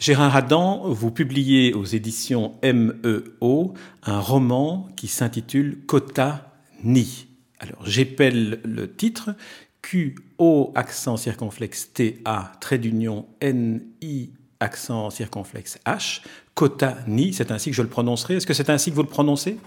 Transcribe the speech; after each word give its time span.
Gérard 0.00 0.34
Adam, 0.34 0.88
vous 0.88 1.10
publiez 1.10 1.74
aux 1.74 1.84
éditions 1.84 2.54
MEO 2.62 3.74
un 4.02 4.18
roman 4.18 4.88
qui 4.96 5.08
s'intitule 5.08 5.84
Kota 5.84 6.54
Ni. 6.82 7.26
Alors 7.58 7.84
j'épelle 7.84 8.60
le 8.64 8.90
titre 8.90 9.34
Q-O 9.82 10.72
accent 10.74 11.18
circonflexe 11.18 11.92
T-A 11.92 12.52
trait 12.62 12.78
d'union 12.78 13.26
N-I 13.42 14.30
accent 14.58 15.10
circonflexe 15.10 15.78
H. 15.84 16.22
Kota 16.54 16.96
Ni, 17.06 17.34
c'est 17.34 17.50
ainsi 17.50 17.68
que 17.68 17.76
je 17.76 17.82
le 17.82 17.88
prononcerai. 17.88 18.36
Est-ce 18.36 18.46
que 18.46 18.54
c'est 18.54 18.70
ainsi 18.70 18.88
que 18.88 18.96
vous 18.96 19.02
le 19.02 19.08
prononcez? 19.08 19.58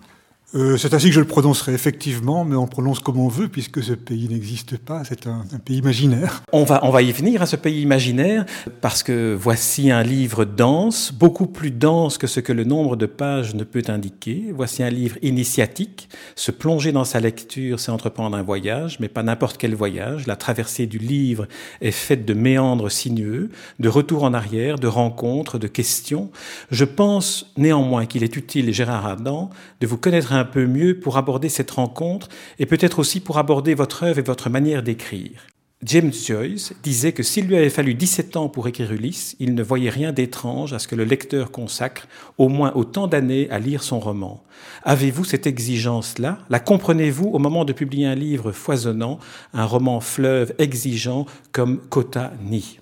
Euh, 0.55 0.77
c'est 0.77 0.93
ainsi 0.93 1.07
que 1.07 1.15
je 1.15 1.19
le 1.19 1.25
prononcerai 1.25 1.73
effectivement, 1.73 2.45
mais 2.45 2.55
on 2.55 2.67
prononce 2.67 2.99
comme 2.99 3.19
on 3.19 3.27
veut 3.27 3.47
puisque 3.47 3.81
ce 3.81 3.93
pays 3.93 4.27
n'existe 4.29 4.77
pas, 4.77 5.03
c'est 5.03 5.25
un, 5.25 5.45
pays 5.65 5.77
imaginaire. 5.77 6.43
On 6.51 6.63
va, 6.63 6.81
on 6.83 6.91
va 6.91 7.01
y 7.01 7.11
venir 7.11 7.41
à 7.41 7.47
ce 7.47 7.55
pays 7.55 7.81
imaginaire 7.81 8.45
parce 8.79 9.01
que 9.01 9.33
voici 9.33 9.89
un 9.89 10.03
livre 10.03 10.45
dense, 10.45 11.11
beaucoup 11.11 11.47
plus 11.47 11.71
dense 11.71 12.19
que 12.19 12.27
ce 12.27 12.39
que 12.39 12.53
le 12.53 12.65
nombre 12.65 12.95
de 12.95 13.07
pages 13.07 13.55
ne 13.55 13.63
peut 13.63 13.81
indiquer. 13.87 14.53
Voici 14.53 14.83
un 14.83 14.91
livre 14.91 15.17
initiatique. 15.23 16.07
Se 16.35 16.51
plonger 16.51 16.91
dans 16.91 17.03
sa 17.03 17.19
lecture, 17.19 17.79
c'est 17.79 17.91
entreprendre 17.91 18.37
un 18.37 18.43
voyage, 18.43 18.99
mais 18.99 19.07
pas 19.07 19.23
n'importe 19.23 19.57
quel 19.57 19.73
voyage. 19.73 20.27
La 20.27 20.35
traversée 20.35 20.85
du 20.85 20.99
livre 20.99 21.47
est 21.81 21.91
faite 21.91 22.25
de 22.25 22.35
méandres 22.35 22.91
sinueux, 22.91 23.49
de 23.79 23.89
retours 23.89 24.23
en 24.23 24.35
arrière, 24.35 24.77
de 24.77 24.87
rencontres, 24.87 25.57
de 25.57 25.67
questions. 25.67 26.29
Je 26.69 26.85
pense 26.85 27.51
néanmoins 27.57 28.05
qu'il 28.05 28.23
est 28.23 28.35
utile, 28.35 28.71
Gérard 28.71 29.07
Adam, 29.07 29.49
de 29.81 29.87
vous 29.87 29.97
connaître 29.97 30.32
un 30.33 30.45
peu 30.45 30.65
mieux 30.65 30.99
pour 30.99 31.17
aborder 31.17 31.49
cette 31.49 31.71
rencontre 31.71 32.29
et 32.59 32.65
peut-être 32.65 32.99
aussi 32.99 33.19
pour 33.19 33.37
aborder 33.37 33.75
votre 33.75 34.03
œuvre 34.03 34.19
et 34.19 34.23
votre 34.23 34.49
manière 34.49 34.83
d'écrire. 34.83 35.47
James 35.85 36.13
Joyce 36.13 36.73
disait 36.81 37.11
que 37.11 37.23
s'il 37.23 37.45
lui 37.45 37.57
avait 37.57 37.69
fallu 37.69 37.93
17 37.93 38.37
ans 38.37 38.47
pour 38.47 38.69
écrire 38.69 38.93
Ulysse, 38.93 39.35
il 39.39 39.53
ne 39.53 39.61
voyait 39.61 39.89
rien 39.89 40.13
d'étrange 40.13 40.71
à 40.71 40.79
ce 40.79 40.87
que 40.87 40.95
le 40.95 41.03
lecteur 41.03 41.51
consacre 41.51 42.07
au 42.37 42.47
moins 42.47 42.71
autant 42.75 43.07
d'années 43.07 43.49
à 43.49 43.59
lire 43.59 43.83
son 43.83 43.99
roman. 43.99 44.43
Avez-vous 44.83 45.25
cette 45.25 45.45
exigence-là? 45.45 46.39
La 46.49 46.61
comprenez-vous 46.61 47.27
au 47.27 47.39
moment 47.39 47.65
de 47.65 47.73
publier 47.73 48.05
un 48.05 48.15
livre 48.15 48.53
foisonnant, 48.53 49.19
un 49.53 49.65
roman 49.65 49.99
fleuve 49.99 50.53
exigeant 50.57 51.25
comme 51.51 51.79
Kota 51.89 52.31
Ni? 52.49 52.79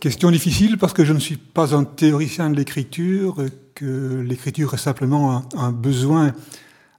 Question 0.00 0.30
difficile 0.30 0.78
parce 0.78 0.94
que 0.94 1.04
je 1.04 1.12
ne 1.12 1.18
suis 1.18 1.36
pas 1.36 1.76
un 1.76 1.84
théoricien 1.84 2.48
de 2.48 2.56
l'écriture, 2.56 3.36
que 3.74 4.24
l'écriture 4.26 4.72
est 4.72 4.78
simplement 4.78 5.44
un, 5.54 5.72
besoin 5.72 6.32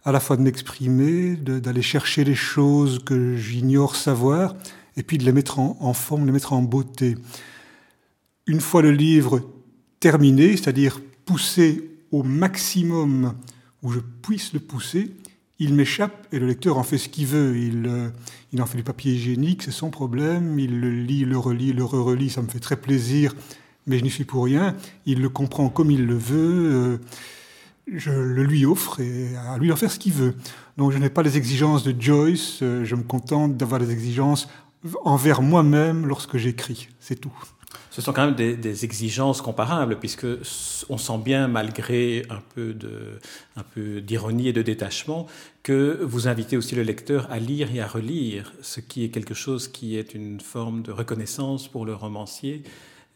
à 0.05 0.11
la 0.11 0.19
fois 0.19 0.37
de 0.37 0.43
m'exprimer, 0.43 1.35
d'aller 1.35 1.81
chercher 1.81 2.23
les 2.23 2.35
choses 2.35 3.03
que 3.03 3.35
j'ignore 3.35 3.95
savoir, 3.95 4.55
et 4.97 5.01
puis 5.01 5.17
de 5.17 5.25
les 5.25 5.31
mettre 5.31 5.57
en, 5.57 5.77
en, 5.79 5.93
forme, 5.93 6.21
de 6.21 6.25
les 6.27 6.31
mettre 6.31 6.53
en 6.53 6.61
beauté. 6.61 7.17
Une 8.45 8.61
fois 8.61 8.83
le 8.83 8.91
livre 8.91 9.49
terminé, 9.99 10.51
c'est-à-dire 10.51 11.01
poussé 11.25 11.89
au 12.11 12.21
maximum 12.21 13.33
où 13.81 13.91
je 13.91 13.99
puisse 13.99 14.53
le 14.53 14.59
pousser, 14.59 15.11
il 15.61 15.75
m'échappe 15.75 16.27
et 16.31 16.39
le 16.39 16.47
lecteur 16.47 16.79
en 16.79 16.83
fait 16.83 16.97
ce 16.97 17.07
qu'il 17.07 17.27
veut. 17.27 17.55
Il, 17.55 17.85
euh, 17.85 18.09
il 18.51 18.61
en 18.63 18.65
fait 18.65 18.77
du 18.77 18.83
papier 18.83 19.13
hygiénique, 19.13 19.61
c'est 19.61 19.71
son 19.71 19.91
problème. 19.91 20.57
Il 20.57 20.81
le 20.81 20.89
lit, 20.89 21.23
le 21.23 21.37
relit, 21.37 21.71
le 21.71 21.85
re-relit, 21.85 22.31
ça 22.31 22.41
me 22.41 22.47
fait 22.47 22.59
très 22.59 22.77
plaisir, 22.77 23.35
mais 23.85 23.99
je 23.99 24.03
n'y 24.03 24.09
suis 24.09 24.23
pour 24.23 24.43
rien. 24.45 24.75
Il 25.05 25.21
le 25.21 25.29
comprend 25.29 25.69
comme 25.69 25.91
il 25.91 26.07
le 26.07 26.17
veut. 26.17 26.71
Euh, 26.73 26.97
je 27.93 28.09
le 28.09 28.43
lui 28.43 28.65
offre 28.65 29.01
et 29.01 29.35
à 29.35 29.59
lui 29.59 29.67
d'en 29.67 29.75
faire 29.75 29.91
ce 29.91 29.99
qu'il 29.99 30.13
veut. 30.13 30.33
Donc 30.77 30.93
je 30.93 30.97
n'ai 30.97 31.11
pas 31.11 31.21
les 31.21 31.37
exigences 31.37 31.83
de 31.83 31.93
Joyce, 31.99 32.63
euh, 32.63 32.83
je 32.83 32.95
me 32.95 33.03
contente 33.03 33.55
d'avoir 33.55 33.79
des 33.79 33.91
exigences 33.91 34.49
envers 35.03 35.43
moi-même 35.43 36.07
lorsque 36.07 36.37
j'écris, 36.37 36.89
c'est 36.99 37.21
tout. 37.21 37.33
Ce 37.89 38.01
sont 38.01 38.13
quand 38.13 38.25
même 38.25 38.35
des, 38.35 38.85
exigences 38.85 39.41
comparables, 39.41 39.99
puisque 39.99 40.25
on 40.89 40.97
sent 40.97 41.17
bien, 41.23 41.47
malgré 41.49 42.25
un 42.29 42.41
peu 42.55 42.73
d'ironie 44.01 44.47
et 44.47 44.53
de 44.53 44.61
détachement, 44.61 45.27
que 45.61 45.99
vous 46.01 46.27
invitez 46.27 46.55
aussi 46.55 46.75
le 46.75 46.83
lecteur 46.83 47.29
à 47.29 47.39
lire 47.39 47.73
et 47.75 47.81
à 47.81 47.87
relire, 47.87 48.53
ce 48.61 48.79
qui 48.79 49.03
est 49.03 49.09
quelque 49.09 49.33
chose 49.33 49.67
qui 49.67 49.97
est 49.97 50.13
une 50.13 50.39
forme 50.39 50.81
de 50.83 50.91
reconnaissance 50.91 51.67
pour 51.67 51.85
le 51.85 51.93
romancier 51.93 52.63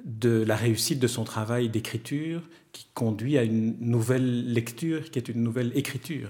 de 0.04 0.44
la 0.46 0.58
réussite 0.58 1.00
de 1.00 1.08
son 1.08 1.24
travail 1.24 1.70
d'écriture, 1.70 2.42
qui 2.74 2.86
conduit 2.94 3.38
à 3.38 3.44
une 3.44 3.78
nouvelle 3.80 4.52
lecture, 4.52 5.10
qui 5.10 5.20
est 5.20 5.30
une 5.30 5.42
nouvelle 5.42 5.72
écriture. 5.76 6.30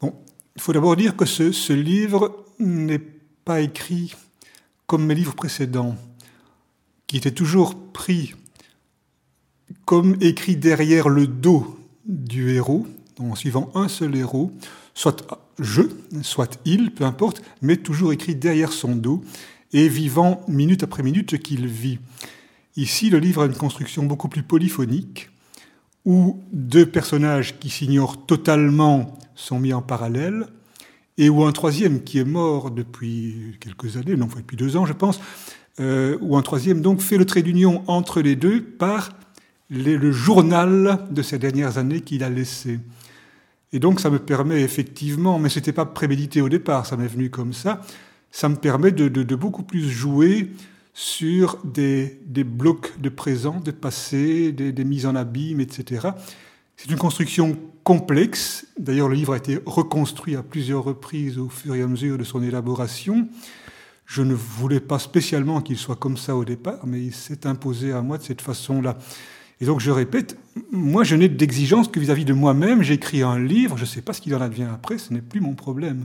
Bon, 0.00 0.14
il 0.56 0.62
faut 0.62 0.72
d'abord 0.72 0.96
dire 0.96 1.16
que 1.16 1.24
ce, 1.24 1.52
ce 1.52 1.72
livre 1.72 2.44
n'est 2.58 3.02
pas 3.44 3.60
écrit 3.60 4.14
comme 4.88 5.06
mes 5.06 5.14
livres 5.14 5.34
précédents 5.34 5.96
qui 7.06 7.16
était 7.16 7.30
toujours 7.30 7.76
pris 7.92 8.34
comme 9.84 10.16
écrit 10.20 10.56
derrière 10.56 11.08
le 11.08 11.26
dos 11.26 11.78
du 12.04 12.50
héros, 12.50 12.86
en 13.18 13.34
suivant 13.34 13.70
un 13.74 13.88
seul 13.88 14.14
héros, 14.16 14.52
soit 14.94 15.26
je, 15.58 15.82
soit 16.22 16.58
il, 16.64 16.92
peu 16.92 17.04
importe, 17.04 17.42
mais 17.62 17.76
toujours 17.76 18.12
écrit 18.12 18.34
derrière 18.34 18.72
son 18.72 18.94
dos 18.94 19.24
et 19.72 19.88
vivant 19.88 20.42
minute 20.48 20.82
après 20.82 21.02
minute 21.02 21.32
ce 21.32 21.36
qu'il 21.36 21.66
vit. 21.66 21.98
Ici, 22.76 23.10
le 23.10 23.18
livre 23.18 23.42
a 23.42 23.46
une 23.46 23.54
construction 23.54 24.04
beaucoup 24.04 24.28
plus 24.28 24.42
polyphonique, 24.42 25.30
où 26.04 26.40
deux 26.52 26.86
personnages 26.86 27.58
qui 27.58 27.70
s'ignorent 27.70 28.26
totalement 28.26 29.18
sont 29.34 29.58
mis 29.58 29.72
en 29.72 29.82
parallèle, 29.82 30.46
et 31.18 31.30
où 31.30 31.44
un 31.44 31.52
troisième 31.52 32.02
qui 32.02 32.18
est 32.18 32.24
mort 32.24 32.70
depuis 32.70 33.56
quelques 33.60 33.96
années, 33.96 34.16
non, 34.16 34.28
depuis 34.36 34.56
deux 34.56 34.76
ans, 34.76 34.84
je 34.84 34.92
pense, 34.92 35.20
euh, 35.80 36.16
ou 36.20 36.36
un 36.36 36.42
troisième, 36.42 36.80
donc, 36.80 37.00
fait 37.00 37.18
le 37.18 37.24
trait 37.26 37.42
d'union 37.42 37.82
entre 37.86 38.20
les 38.20 38.36
deux 38.36 38.62
par 38.62 39.10
le 39.68 40.12
journal 40.12 41.06
de 41.10 41.22
ces 41.22 41.38
dernières 41.38 41.76
années 41.76 42.00
qu'il 42.00 42.22
a 42.22 42.30
laissé. 42.30 42.78
Et 43.72 43.78
donc, 43.78 44.00
ça 44.00 44.10
me 44.10 44.18
permet 44.18 44.62
effectivement, 44.62 45.38
mais 45.38 45.48
ce 45.48 45.58
n'était 45.58 45.72
pas 45.72 45.84
prémédité 45.84 46.40
au 46.40 46.48
départ, 46.48 46.86
ça 46.86 46.96
m'est 46.96 47.08
venu 47.08 47.30
comme 47.30 47.52
ça, 47.52 47.82
ça 48.30 48.48
me 48.48 48.56
permet 48.56 48.92
de, 48.92 49.34
beaucoup 49.34 49.64
plus 49.64 49.90
jouer 49.90 50.52
sur 50.94 51.58
des, 51.64 52.20
blocs 52.44 52.94
de 53.00 53.08
présent, 53.08 53.60
de 53.60 53.70
passé, 53.70 54.52
des 54.52 54.84
mises 54.84 55.06
en 55.06 55.14
abîme, 55.16 55.60
etc. 55.60 56.08
C'est 56.76 56.90
une 56.90 56.98
construction 56.98 57.56
complexe. 57.84 58.66
D'ailleurs, 58.78 59.08
le 59.08 59.14
livre 59.14 59.32
a 59.32 59.38
été 59.38 59.58
reconstruit 59.64 60.36
à 60.36 60.42
plusieurs 60.42 60.84
reprises 60.84 61.38
au 61.38 61.48
fur 61.48 61.74
et 61.74 61.82
à 61.82 61.86
mesure 61.86 62.18
de 62.18 62.24
son 62.24 62.42
élaboration. 62.42 63.28
Je 64.06 64.22
ne 64.22 64.34
voulais 64.34 64.80
pas 64.80 64.98
spécialement 64.98 65.60
qu'il 65.60 65.76
soit 65.76 65.96
comme 65.96 66.16
ça 66.16 66.36
au 66.36 66.44
départ, 66.44 66.86
mais 66.86 67.02
il 67.02 67.14
s'est 67.14 67.46
imposé 67.46 67.92
à 67.92 68.02
moi 68.02 68.18
de 68.18 68.22
cette 68.22 68.40
façon-là. 68.40 68.96
Et 69.60 69.66
donc 69.66 69.80
je 69.80 69.90
répète, 69.90 70.38
moi 70.70 71.02
je 71.02 71.16
n'ai 71.16 71.28
d'exigence 71.28 71.88
que 71.88 71.98
vis-à-vis 71.98 72.24
de 72.24 72.32
moi-même. 72.32 72.82
J'écris 72.82 73.22
un 73.22 73.38
livre, 73.38 73.76
je 73.76 73.82
ne 73.82 73.86
sais 73.86 74.02
pas 74.02 74.12
ce 74.12 74.20
qu'il 74.20 74.34
en 74.34 74.40
advient 74.40 74.68
après, 74.72 74.98
ce 74.98 75.12
n'est 75.12 75.22
plus 75.22 75.40
mon 75.40 75.54
problème. 75.54 76.04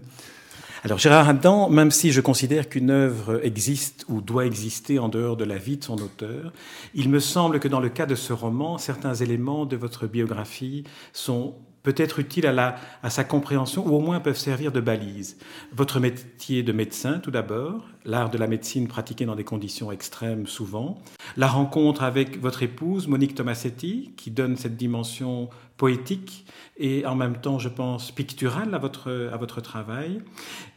Alors 0.83 0.97
Gérard 0.97 1.29
Adam, 1.29 1.69
même 1.69 1.91
si 1.91 2.11
je 2.11 2.21
considère 2.21 2.67
qu'une 2.67 2.89
œuvre 2.89 3.39
existe 3.43 4.03
ou 4.09 4.19
doit 4.19 4.47
exister 4.47 4.97
en 4.97 5.09
dehors 5.09 5.37
de 5.37 5.43
la 5.43 5.57
vie 5.57 5.77
de 5.77 5.83
son 5.83 5.95
auteur, 6.01 6.53
il 6.95 7.07
me 7.09 7.19
semble 7.19 7.59
que 7.59 7.67
dans 7.67 7.79
le 7.79 7.89
cas 7.89 8.07
de 8.07 8.15
ce 8.15 8.33
roman, 8.33 8.79
certains 8.79 9.13
éléments 9.13 9.67
de 9.67 9.75
votre 9.75 10.07
biographie 10.07 10.83
sont 11.13 11.53
peut-être 11.83 12.19
utile 12.19 12.45
à, 12.47 12.51
la, 12.51 12.75
à 13.03 13.09
sa 13.09 13.23
compréhension 13.23 13.85
ou 13.87 13.95
au 13.95 13.99
moins 13.99 14.19
peuvent 14.19 14.37
servir 14.37 14.71
de 14.71 14.79
balise. 14.79 15.37
Votre 15.73 15.99
métier 15.99 16.63
de 16.63 16.71
médecin 16.71 17.19
tout 17.19 17.31
d'abord, 17.31 17.85
l'art 18.05 18.29
de 18.29 18.37
la 18.37 18.47
médecine 18.47 18.87
pratiqué 18.87 19.25
dans 19.25 19.35
des 19.35 19.43
conditions 19.43 19.91
extrêmes 19.91 20.47
souvent, 20.47 20.99
la 21.37 21.47
rencontre 21.47 22.03
avec 22.03 22.39
votre 22.39 22.63
épouse 22.63 23.07
Monique 23.07 23.35
Tomasetti 23.35 24.13
qui 24.17 24.31
donne 24.31 24.55
cette 24.55 24.77
dimension 24.77 25.49
poétique 25.77 26.45
et 26.77 27.07
en 27.07 27.15
même 27.15 27.37
temps, 27.37 27.57
je 27.57 27.69
pense, 27.69 28.11
picturale 28.11 28.73
à 28.75 28.77
votre, 28.77 29.29
à 29.33 29.37
votre 29.37 29.61
travail. 29.61 30.21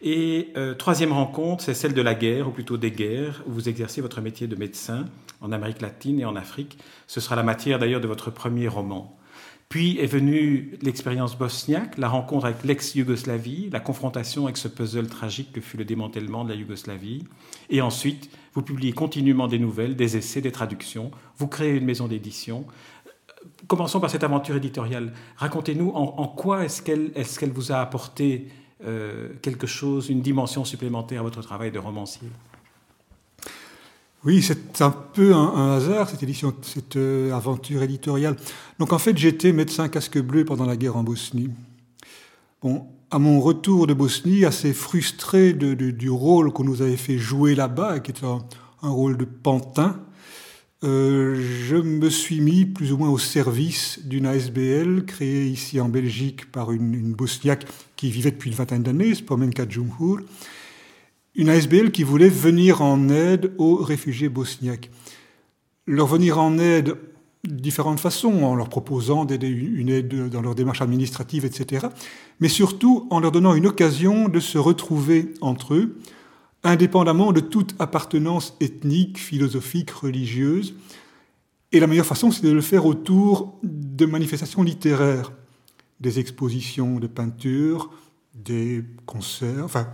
Et 0.00 0.48
euh, 0.56 0.74
troisième 0.74 1.12
rencontre, 1.12 1.62
c'est 1.62 1.74
celle 1.74 1.92
de 1.92 2.00
la 2.00 2.14
guerre, 2.14 2.48
ou 2.48 2.50
plutôt 2.50 2.78
des 2.78 2.90
guerres, 2.90 3.42
où 3.46 3.52
vous 3.52 3.68
exercez 3.68 4.00
votre 4.00 4.22
métier 4.22 4.46
de 4.46 4.56
médecin 4.56 5.04
en 5.42 5.52
Amérique 5.52 5.82
latine 5.82 6.20
et 6.20 6.24
en 6.24 6.36
Afrique. 6.36 6.78
Ce 7.06 7.20
sera 7.20 7.36
la 7.36 7.42
matière 7.42 7.78
d'ailleurs 7.78 8.00
de 8.00 8.06
votre 8.06 8.30
premier 8.30 8.66
roman. 8.66 9.14
Puis 9.68 9.98
est 9.98 10.06
venue 10.06 10.78
l'expérience 10.82 11.36
bosniaque, 11.36 11.98
la 11.98 12.08
rencontre 12.08 12.44
avec 12.44 12.64
l'ex-Yougoslavie, 12.64 13.70
la 13.70 13.80
confrontation 13.80 14.44
avec 14.44 14.56
ce 14.56 14.68
puzzle 14.68 15.08
tragique 15.08 15.52
que 15.52 15.60
fut 15.60 15.76
le 15.76 15.84
démantèlement 15.84 16.44
de 16.44 16.50
la 16.50 16.54
Yougoslavie. 16.54 17.24
Et 17.70 17.80
ensuite, 17.80 18.30
vous 18.52 18.62
publiez 18.62 18.92
continuellement 18.92 19.48
des 19.48 19.58
nouvelles, 19.58 19.96
des 19.96 20.16
essais, 20.16 20.40
des 20.40 20.52
traductions. 20.52 21.10
Vous 21.38 21.48
créez 21.48 21.76
une 21.76 21.84
maison 21.84 22.06
d'édition. 22.06 22.66
Commençons 23.66 24.00
par 24.00 24.10
cette 24.10 24.24
aventure 24.24 24.56
éditoriale. 24.56 25.12
Racontez-nous 25.36 25.90
en, 25.90 26.28
quoi 26.28 26.64
est-ce 26.64 26.82
qu'elle 26.82 27.52
vous 27.52 27.72
a 27.72 27.76
apporté 27.76 28.48
euh, 28.86 29.30
quelque 29.42 29.66
chose, 29.66 30.08
une 30.08 30.20
dimension 30.20 30.64
supplémentaire 30.64 31.20
à 31.20 31.22
votre 31.24 31.42
travail 31.42 31.72
de 31.72 31.78
romancier? 31.78 32.28
Oui, 34.24 34.42
c'est 34.42 34.80
un 34.80 34.90
peu 34.90 35.34
un, 35.34 35.76
hasard, 35.76 36.08
cette 36.08 36.22
édition, 36.22 36.54
cette 36.62 36.96
euh, 36.96 37.32
aventure 37.32 37.82
éditoriale. 37.82 38.36
Donc 38.78 38.94
en 38.94 38.98
fait, 38.98 39.16
j'étais 39.18 39.52
médecin 39.52 39.88
casque 39.88 40.18
bleu 40.18 40.46
pendant 40.46 40.64
la 40.64 40.76
guerre 40.76 40.96
en 40.96 41.02
Bosnie. 41.02 41.50
Bon, 42.62 42.86
à 43.10 43.18
mon 43.18 43.38
retour 43.40 43.86
de 43.86 43.92
Bosnie, 43.92 44.46
assez 44.46 44.72
frustré 44.72 45.52
du 45.52 46.10
rôle 46.10 46.52
qu'on 46.52 46.64
nous 46.64 46.80
avait 46.80 46.96
fait 46.96 47.18
jouer 47.18 47.54
là-bas, 47.54 48.00
qui 48.00 48.12
était 48.12 48.24
un, 48.24 48.42
rôle 48.82 49.18
de 49.18 49.26
pantin, 49.26 50.00
euh, 50.84 51.34
je 51.66 51.76
me 51.76 52.08
suis 52.10 52.40
mis 52.40 52.64
plus 52.64 52.92
ou 52.92 52.98
moins 52.98 53.10
au 53.10 53.18
service 53.18 54.00
d'une 54.04 54.26
ASBL 54.26 55.04
créée 55.06 55.46
ici 55.46 55.80
en 55.80 55.88
Belgique 55.88 56.50
par 56.50 56.72
une, 56.72 57.12
bosniaque 57.12 57.66
qui 57.96 58.10
vivait 58.10 58.30
depuis 58.30 58.50
une 58.50 58.56
vingtaine 58.56 58.82
d'années, 58.82 59.14
Spomenka 59.14 59.66
Djumhur, 59.68 60.20
une 61.34 61.48
ASBL 61.48 61.90
qui 61.90 62.02
voulait 62.02 62.28
venir 62.28 62.82
en 62.82 63.08
aide 63.08 63.52
aux 63.58 63.76
réfugiés 63.76 64.28
bosniaques. 64.28 64.90
Leur 65.86 66.06
venir 66.06 66.38
en 66.38 66.58
aide 66.58 66.96
de 67.44 67.54
différentes 67.54 68.00
façons, 68.00 68.42
en 68.44 68.54
leur 68.54 68.68
proposant 68.68 69.24
d'aider 69.24 69.48
une 69.48 69.88
aide 69.90 70.30
dans 70.30 70.40
leur 70.40 70.54
démarche 70.54 70.80
administrative, 70.80 71.44
etc. 71.44 71.86
Mais 72.40 72.48
surtout 72.48 73.06
en 73.10 73.20
leur 73.20 73.32
donnant 73.32 73.54
une 73.54 73.66
occasion 73.66 74.28
de 74.28 74.40
se 74.40 74.56
retrouver 74.56 75.32
entre 75.40 75.74
eux, 75.74 75.98
indépendamment 76.62 77.32
de 77.32 77.40
toute 77.40 77.74
appartenance 77.78 78.56
ethnique, 78.60 79.18
philosophique, 79.18 79.90
religieuse. 79.90 80.74
Et 81.72 81.80
la 81.80 81.86
meilleure 81.86 82.06
façon, 82.06 82.30
c'est 82.30 82.46
de 82.46 82.52
le 82.52 82.62
faire 82.62 82.86
autour 82.86 83.58
de 83.62 84.06
manifestations 84.06 84.62
littéraires, 84.62 85.32
des 86.00 86.18
expositions 86.18 86.98
de 86.98 87.06
peinture, 87.06 87.90
des 88.34 88.84
concerts, 89.06 89.64
enfin, 89.64 89.88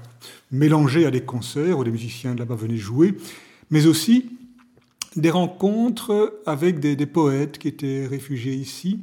mélangés 0.50 1.06
à 1.06 1.10
des 1.10 1.20
concerts 1.20 1.78
où 1.78 1.82
les 1.82 1.90
musiciens 1.90 2.34
de 2.34 2.40
là-bas 2.40 2.54
venaient 2.54 2.76
jouer, 2.76 3.14
mais 3.70 3.86
aussi 3.86 4.30
des 5.16 5.30
rencontres 5.30 6.40
avec 6.46 6.80
des, 6.80 6.96
des, 6.96 7.06
poètes 7.06 7.58
qui 7.58 7.68
étaient 7.68 8.06
réfugiés 8.06 8.54
ici. 8.54 9.00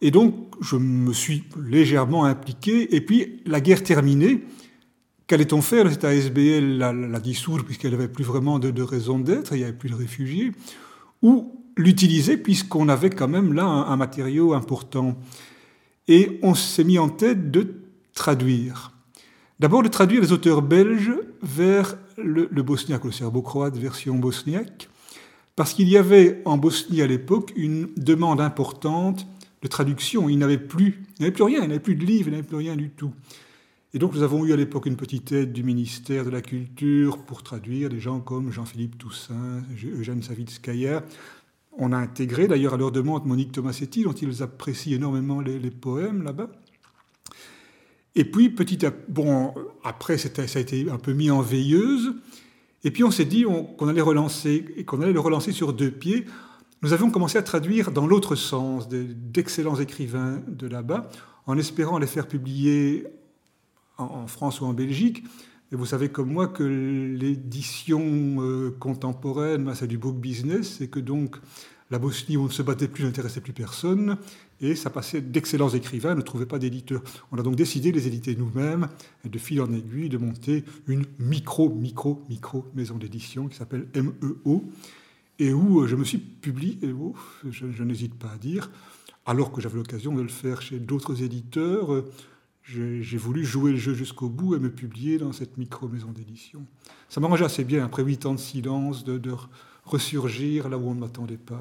Et 0.00 0.10
donc, 0.10 0.34
je 0.60 0.76
me 0.76 1.12
suis 1.12 1.44
légèrement 1.62 2.24
impliqué. 2.24 2.94
Et 2.94 3.00
puis, 3.00 3.42
la 3.46 3.60
guerre 3.60 3.82
terminée, 3.82 4.42
Qu'allait-on 5.30 5.62
faire? 5.62 5.88
Cette 5.88 6.02
ASBL 6.02 6.76
la, 6.76 6.92
la 6.92 7.20
dissoudre 7.20 7.64
puisqu'elle 7.64 7.92
n'avait 7.92 8.08
plus 8.08 8.24
vraiment 8.24 8.58
de, 8.58 8.82
raison 8.82 9.20
d'être, 9.20 9.52
il 9.52 9.58
n'y 9.58 9.62
avait 9.62 9.72
plus 9.72 9.88
de 9.88 9.94
réfugiés, 9.94 10.50
ou 11.22 11.54
l'utiliser 11.76 12.36
puisqu'on 12.36 12.88
avait 12.88 13.10
quand 13.10 13.28
même 13.28 13.52
là 13.52 13.62
un, 13.62 13.96
matériau 13.96 14.54
important. 14.54 15.16
Et 16.08 16.40
on 16.42 16.56
s'est 16.56 16.82
mis 16.82 16.98
en 16.98 17.08
tête 17.08 17.52
de 17.52 17.79
traduire. 18.14 18.92
D'abord 19.58 19.82
de 19.82 19.88
traduire 19.88 20.22
les 20.22 20.32
auteurs 20.32 20.62
belges 20.62 21.12
vers 21.42 21.96
le, 22.16 22.48
le 22.50 22.62
bosniaque, 22.62 23.04
le 23.04 23.12
serbo-croate 23.12 23.76
version 23.76 24.16
bosniaque, 24.16 24.88
parce 25.56 25.74
qu'il 25.74 25.90
y 25.90 25.98
avait 25.98 26.40
en 26.46 26.56
Bosnie 26.56 27.02
à 27.02 27.06
l'époque 27.06 27.52
une 27.54 27.88
demande 27.96 28.40
importante 28.40 29.26
de 29.60 29.68
traduction. 29.68 30.30
Il 30.30 30.38
n'avait 30.38 30.56
plus, 30.56 31.04
il 31.18 31.22
n'avait 31.22 31.32
plus 31.32 31.42
rien, 31.42 31.60
il 31.62 31.68
n'avait 31.68 31.80
plus 31.80 31.96
de 31.96 32.06
livres, 32.06 32.28
il 32.28 32.30
n'avait 32.30 32.42
plus 32.42 32.56
rien 32.56 32.76
du 32.76 32.88
tout. 32.88 33.12
Et 33.92 33.98
donc 33.98 34.14
nous 34.14 34.22
avons 34.22 34.46
eu 34.46 34.54
à 34.54 34.56
l'époque 34.56 34.86
une 34.86 34.96
petite 34.96 35.32
aide 35.32 35.52
du 35.52 35.62
ministère 35.62 36.24
de 36.24 36.30
la 36.30 36.40
Culture 36.40 37.18
pour 37.18 37.42
traduire 37.42 37.90
des 37.90 38.00
gens 38.00 38.20
comme 38.20 38.50
Jean-Philippe 38.50 38.96
Toussaint, 38.96 39.62
Eugène 39.84 40.22
Savitskaya. 40.22 41.04
On 41.76 41.92
a 41.92 41.98
intégré 41.98 42.48
d'ailleurs 42.48 42.74
à 42.74 42.76
leur 42.78 42.92
demande 42.92 43.26
Monique 43.26 43.52
Tomasetti, 43.52 44.04
dont 44.04 44.12
ils 44.12 44.42
apprécient 44.42 44.96
énormément 44.96 45.40
les 45.40 45.70
poèmes 45.70 46.22
là-bas. 46.22 46.48
Et 48.16 48.24
puis 48.24 48.50
petit 48.50 48.84
à 48.84 48.92
bon 49.08 49.54
après 49.84 50.18
ça 50.18 50.28
a 50.38 50.60
été 50.60 50.90
un 50.90 50.98
peu 50.98 51.12
mis 51.12 51.30
en 51.30 51.40
veilleuse. 51.40 52.14
Et 52.82 52.90
puis 52.90 53.04
on 53.04 53.10
s'est 53.10 53.24
dit 53.24 53.44
qu'on 53.44 53.88
allait 53.88 54.00
relancer 54.00 54.64
et 54.76 54.84
qu'on 54.84 55.02
allait 55.02 55.12
le 55.12 55.20
relancer 55.20 55.52
sur 55.52 55.72
deux 55.72 55.90
pieds. 55.90 56.26
Nous 56.82 56.94
avions 56.94 57.10
commencé 57.10 57.36
à 57.36 57.42
traduire 57.42 57.90
dans 57.92 58.06
l'autre 58.06 58.34
sens 58.36 58.88
d'excellents 58.88 59.76
écrivains 59.76 60.40
de 60.48 60.66
là-bas, 60.66 61.10
en 61.46 61.58
espérant 61.58 61.98
les 61.98 62.06
faire 62.06 62.26
publier 62.26 63.06
en, 63.98 64.26
France 64.26 64.62
ou 64.62 64.64
en 64.64 64.72
Belgique. 64.72 65.22
Et 65.72 65.76
vous 65.76 65.84
savez 65.84 66.08
comme 66.08 66.32
moi 66.32 66.48
que 66.48 66.64
l'édition 66.64 68.00
euh, 68.38 68.74
contemporaine, 68.80 69.64
bah, 69.64 69.74
c'est 69.74 69.86
du 69.86 69.98
book 69.98 70.16
business, 70.16 70.80
et 70.80 70.88
que 70.88 71.00
donc 71.00 71.36
la 71.90 71.98
Bosnie 71.98 72.36
où 72.36 72.42
on 72.42 72.46
ne 72.46 72.50
se 72.50 72.62
battait 72.62 72.88
plus 72.88 73.04
n'intéressait 73.04 73.40
plus 73.40 73.52
personne, 73.52 74.16
et 74.60 74.74
ça 74.74 74.90
passait 74.90 75.20
d'excellents 75.20 75.70
écrivains, 75.70 76.14
ne 76.14 76.20
trouvaient 76.20 76.46
pas 76.46 76.58
d'éditeurs. 76.58 77.02
On 77.32 77.38
a 77.38 77.42
donc 77.42 77.56
décidé 77.56 77.90
de 77.90 77.96
les 77.96 78.06
éditer 78.06 78.36
nous-mêmes, 78.36 78.88
de 79.24 79.38
fil 79.38 79.60
en 79.60 79.72
aiguille, 79.72 80.08
de 80.08 80.18
monter 80.18 80.64
une 80.86 81.04
micro, 81.18 81.68
micro, 81.68 82.22
micro 82.28 82.64
maison 82.74 82.96
d'édition 82.96 83.48
qui 83.48 83.56
s'appelle 83.56 83.86
MEO, 83.94 84.64
et 85.38 85.52
où 85.52 85.80
euh, 85.80 85.86
je 85.86 85.96
me 85.96 86.04
suis 86.04 86.18
publié, 86.18 86.78
et 86.82 86.94
je, 87.50 87.82
n'hésite 87.82 88.14
pas 88.14 88.30
à 88.32 88.38
dire, 88.38 88.70
alors 89.26 89.50
que 89.50 89.60
j'avais 89.60 89.76
l'occasion 89.76 90.14
de 90.14 90.22
le 90.22 90.28
faire 90.28 90.62
chez 90.62 90.78
d'autres 90.78 91.22
éditeurs, 91.22 91.92
euh, 91.92 92.10
j'ai 92.62 93.16
voulu 93.16 93.44
jouer 93.44 93.72
le 93.72 93.78
jeu 93.78 93.94
jusqu'au 93.94 94.28
bout 94.28 94.54
et 94.54 94.60
me 94.60 94.70
publier 94.70 95.18
dans 95.18 95.32
cette 95.32 95.56
micro-maison 95.56 96.12
d'édition. 96.12 96.64
Ça 97.08 97.20
m'arrangeait 97.20 97.46
assez 97.46 97.64
bien, 97.64 97.84
après 97.84 98.04
huit 98.04 98.26
ans 98.26 98.34
de 98.34 98.38
silence, 98.38 99.02
de 99.02 99.18
ressurgir 99.90 100.68
là 100.68 100.78
où 100.78 100.90
on 100.90 100.94
ne 100.94 101.00
m'attendait 101.00 101.36
pas. 101.36 101.60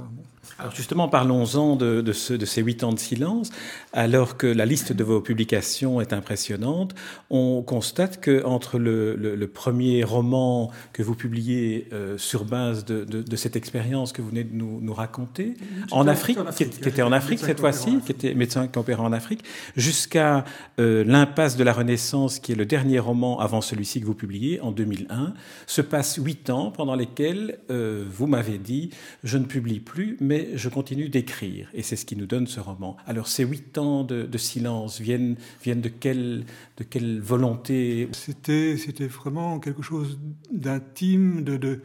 Alors 0.57 0.73
justement, 0.73 1.07
parlons-en 1.07 1.75
de, 1.75 2.01
de, 2.01 2.13
ce, 2.13 2.33
de, 2.33 2.45
ces 2.45 2.61
huit 2.61 2.83
ans 2.83 2.91
de 2.91 2.99
silence. 2.99 3.51
Alors 3.93 4.37
que 4.37 4.47
la 4.47 4.65
liste 4.65 4.93
de 4.93 5.03
vos 5.03 5.21
publications 5.21 6.01
est 6.01 6.11
impressionnante, 6.13 6.95
on 7.29 7.61
constate 7.61 8.19
que 8.19 8.43
entre 8.45 8.79
le, 8.79 9.15
le, 9.15 9.35
le 9.35 9.47
premier 9.47 10.03
roman 10.03 10.71
que 10.93 11.03
vous 11.03 11.15
publiez 11.15 11.87
euh, 11.93 12.17
sur 12.17 12.45
base 12.45 12.85
de, 12.85 13.03
de, 13.03 13.35
cette 13.35 13.55
expérience 13.55 14.11
que 14.11 14.21
vous 14.21 14.29
venez 14.29 14.43
de 14.43 14.55
nous, 14.55 14.79
nous 14.81 14.93
raconter, 14.93 15.53
en 15.91 16.07
Afrique, 16.07 16.37
en 16.39 16.45
Afrique, 16.47 16.71
qui, 16.71 16.79
qui, 16.81 16.89
était 16.89 17.01
en 17.01 17.11
Afrique 17.11 17.39
cette 17.39 17.59
fois-ci, 17.59 17.99
qui 18.05 18.11
était 18.11 18.33
médecin 18.33 18.67
qui 18.67 18.79
opérait 18.79 19.01
en 19.01 19.13
Afrique, 19.13 19.43
jusqu'à 19.75 20.45
euh, 20.79 21.03
l'impasse 21.05 21.55
de 21.55 21.63
la 21.63 21.73
Renaissance, 21.73 22.39
qui 22.39 22.51
est 22.51 22.55
le 22.55 22.65
dernier 22.65 22.99
roman 22.99 23.39
avant 23.39 23.61
celui-ci 23.61 24.01
que 24.01 24.05
vous 24.05 24.15
publiez 24.15 24.59
en 24.61 24.71
2001, 24.71 25.33
se 25.67 25.81
passent 25.81 26.19
huit 26.21 26.49
ans 26.49 26.71
pendant 26.71 26.95
lesquels 26.95 27.59
euh, 27.69 28.03
vous 28.19 28.27
m'avez 28.27 28.57
dit, 28.57 28.89
je 29.23 29.37
ne 29.37 29.45
publie 29.45 29.79
plus, 29.79 30.17
mais 30.19 30.49
je 30.55 30.67
continue 30.67 31.07
d'écrire. 31.07 31.69
Et 31.73 31.83
c'est 31.83 31.95
ce 31.95 32.05
qui 32.05 32.17
nous 32.17 32.25
donne 32.25 32.47
ce 32.47 32.59
roman. 32.59 32.97
Alors 33.07 33.29
ces 33.29 33.45
huit 33.45 33.77
ans 33.77 34.03
de, 34.03 34.37
silence 34.37 34.99
viennent, 34.99 35.37
viennent 35.63 35.79
de, 35.79 35.87
quelle, 35.87 36.45
de 36.75 36.83
quelle 36.83 37.21
volonté? 37.21 38.09
C'était 38.11 39.07
vraiment 39.07 39.59
quelque 39.59 39.81
chose 39.81 40.19
d'intime, 40.51 41.45
de, 41.45 41.55
de, 41.55 41.81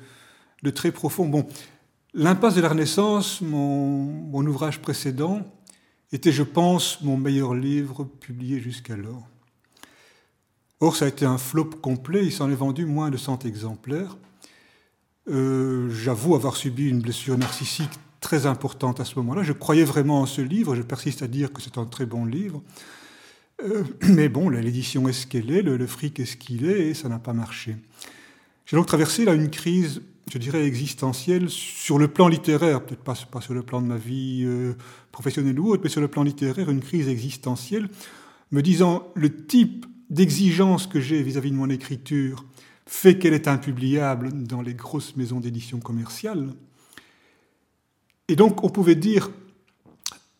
de, 0.64 0.70
très 0.70 0.90
profond. 0.90 1.28
Bon, 1.28 1.46
L'impasse 2.14 2.54
de 2.56 2.60
la 2.60 2.68
Renaissance, 2.68 3.40
mon, 3.40 4.02
mon 4.04 4.44
ouvrage 4.46 4.80
précédent, 4.80 5.42
était, 6.12 6.32
je 6.32 6.44
pense, 6.44 7.00
mon 7.00 7.16
meilleur 7.16 7.54
livre 7.54 8.04
publié 8.04 8.60
jusqu'alors. 8.60 9.26
Or, 10.80 10.96
ça 10.96 11.04
a 11.04 11.08
été 11.08 11.24
un 11.24 11.38
flop 11.38 11.70
complet, 11.80 12.24
il 12.24 12.32
s'en 12.32 12.50
est 12.50 12.56
vendu 12.56 12.86
moins 12.86 13.10
de 13.10 13.16
100 13.16 13.44
exemplaires. 13.46 14.16
Euh, 15.28 15.88
J'avoue 15.90 16.34
avoir 16.34 16.56
subi 16.56 16.88
une 16.88 17.00
blessure 17.00 17.38
narcissique 17.38 17.90
très 18.20 18.46
importante 18.46 19.00
à 19.00 19.04
ce 19.04 19.16
moment-là. 19.16 19.42
Je 19.42 19.52
croyais 19.52 19.84
vraiment 19.84 20.20
en 20.20 20.26
ce 20.26 20.40
livre, 20.40 20.74
je 20.74 20.82
persiste 20.82 21.22
à 21.22 21.28
dire 21.28 21.52
que 21.52 21.60
c'est 21.60 21.78
un 21.78 21.84
très 21.84 22.06
bon 22.06 22.24
livre. 22.24 22.62
Euh, 23.62 23.84
mais 24.08 24.28
bon, 24.28 24.48
l'édition 24.48 25.08
est 25.08 25.12
ce 25.12 25.26
qu'elle 25.26 25.50
est, 25.50 25.62
le, 25.62 25.86
fric 25.86 26.20
est 26.20 26.24
ce 26.24 26.36
qu'il 26.36 26.66
est, 26.66 26.88
et 26.88 26.94
ça 26.94 27.08
n'a 27.08 27.18
pas 27.18 27.32
marché. 27.32 27.76
J'ai 28.66 28.76
donc 28.76 28.86
traversé 28.86 29.24
là 29.24 29.34
une 29.34 29.50
crise, 29.50 30.02
je 30.32 30.38
dirais, 30.38 30.64
existentielle 30.64 31.50
sur 31.50 31.98
le 31.98 32.08
plan 32.08 32.28
littéraire, 32.28 32.82
peut-être 32.84 33.02
pas, 33.02 33.14
pas, 33.30 33.40
sur 33.40 33.54
le 33.54 33.62
plan 33.62 33.82
de 33.82 33.86
ma 33.86 33.98
vie 33.98 34.42
euh, 34.44 34.74
professionnelle 35.12 35.58
ou 35.60 35.70
autre, 35.70 35.82
mais 35.84 35.90
sur 35.90 36.00
le 36.00 36.08
plan 36.08 36.22
littéraire, 36.22 36.70
une 36.70 36.80
crise 36.80 37.08
existentielle, 37.08 37.88
me 38.50 38.62
disant 38.62 39.08
le 39.14 39.46
type 39.46 39.86
d'exigence 40.10 40.86
que 40.86 41.00
j'ai 41.00 41.22
vis-à-vis 41.22 41.50
de 41.50 41.56
mon 41.56 41.68
écriture, 41.68 42.44
fait 42.86 43.18
qu'elle 43.18 43.34
est 43.34 43.48
impubliable 43.48 44.30
dans 44.44 44.62
les 44.62 44.74
grosses 44.74 45.16
maisons 45.16 45.40
d'édition 45.40 45.80
commerciales. 45.80 46.48
Et 48.28 48.36
donc 48.36 48.64
on 48.64 48.70
pouvait 48.70 48.94
dire 48.94 49.30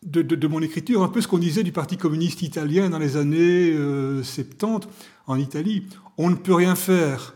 de, 0.03 0.47
mon 0.47 0.61
écriture 0.61 1.03
un 1.03 1.07
peu 1.07 1.21
ce 1.21 1.27
qu'on 1.27 1.39
disait 1.39 1.63
du 1.63 1.71
Parti 1.71 1.97
communiste 1.97 2.41
italien 2.43 2.89
dans 2.89 2.99
les 2.99 3.17
années 3.17 3.71
euh, 3.71 4.23
70 4.23 4.87
en 5.27 5.37
Italie. 5.37 5.87
On 6.17 6.29
ne 6.29 6.35
peut 6.35 6.53
rien 6.53 6.75
faire 6.75 7.35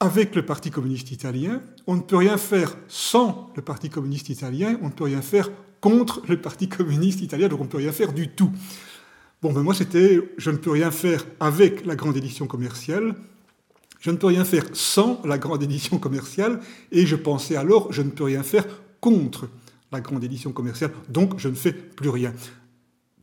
avec 0.00 0.34
le 0.34 0.44
Parti 0.44 0.70
communiste 0.70 1.10
italien, 1.10 1.60
on 1.86 1.96
ne 1.96 2.00
peut 2.00 2.16
rien 2.16 2.36
faire 2.36 2.76
sans 2.86 3.50
le 3.56 3.62
Parti 3.62 3.90
communiste 3.90 4.28
italien, 4.28 4.78
on 4.80 4.86
ne 4.86 4.92
peut 4.92 5.04
rien 5.04 5.22
faire 5.22 5.50
contre 5.80 6.22
le 6.28 6.40
Parti 6.40 6.68
communiste 6.68 7.20
italien, 7.20 7.48
donc 7.48 7.60
on 7.60 7.64
ne 7.64 7.68
peut 7.68 7.78
rien 7.78 7.92
faire 7.92 8.12
du 8.12 8.28
tout. 8.28 8.50
Bon, 9.42 9.52
ben 9.52 9.62
moi 9.62 9.74
c'était, 9.74 10.20
je 10.36 10.50
ne 10.50 10.56
peux 10.56 10.70
rien 10.70 10.90
faire 10.90 11.24
avec 11.40 11.84
la 11.84 11.96
grande 11.96 12.16
édition 12.16 12.46
commerciale, 12.46 13.14
je 13.98 14.10
ne 14.10 14.16
peux 14.16 14.26
rien 14.26 14.44
faire 14.44 14.64
sans 14.72 15.20
la 15.24 15.38
grande 15.38 15.62
édition 15.62 15.98
commerciale, 15.98 16.60
et 16.92 17.06
je 17.06 17.16
pensais 17.16 17.56
alors, 17.56 17.92
je 17.92 18.02
ne 18.02 18.10
peux 18.10 18.24
rien 18.24 18.42
faire 18.42 18.66
contre 19.00 19.48
la 19.92 20.00
grande 20.00 20.24
édition 20.24 20.52
commerciale, 20.52 20.92
donc 21.08 21.38
je 21.38 21.48
ne 21.48 21.54
fais 21.54 21.72
plus 21.72 22.10
rien. 22.10 22.32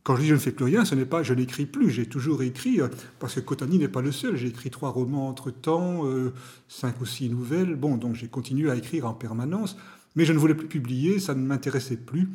Quand 0.02 0.14
je 0.16 0.20
dis 0.22 0.28
je 0.28 0.34
ne 0.34 0.38
fais 0.38 0.52
plus 0.52 0.66
rien, 0.66 0.84
ce 0.84 0.94
n'est 0.94 1.04
pas 1.04 1.22
je 1.22 1.34
n'écris 1.34 1.66
plus, 1.66 1.90
j'ai 1.90 2.06
toujours 2.06 2.42
écrit, 2.42 2.80
euh, 2.80 2.88
parce 3.18 3.34
que 3.34 3.40
Cotani 3.40 3.78
n'est 3.78 3.88
pas 3.88 4.02
le 4.02 4.12
seul, 4.12 4.36
j'ai 4.36 4.48
écrit 4.48 4.70
trois 4.70 4.90
romans 4.90 5.28
entre-temps, 5.28 6.06
euh, 6.06 6.32
cinq 6.68 7.00
ou 7.00 7.06
six 7.06 7.28
nouvelles, 7.28 7.74
bon, 7.74 7.96
donc 7.96 8.14
j'ai 8.14 8.28
continué 8.28 8.70
à 8.70 8.76
écrire 8.76 9.06
en 9.06 9.14
permanence, 9.14 9.76
mais 10.14 10.24
je 10.24 10.32
ne 10.32 10.38
voulais 10.38 10.54
plus 10.54 10.68
publier, 10.68 11.18
ça 11.18 11.34
ne 11.34 11.44
m'intéressait 11.44 11.96
plus, 11.96 12.28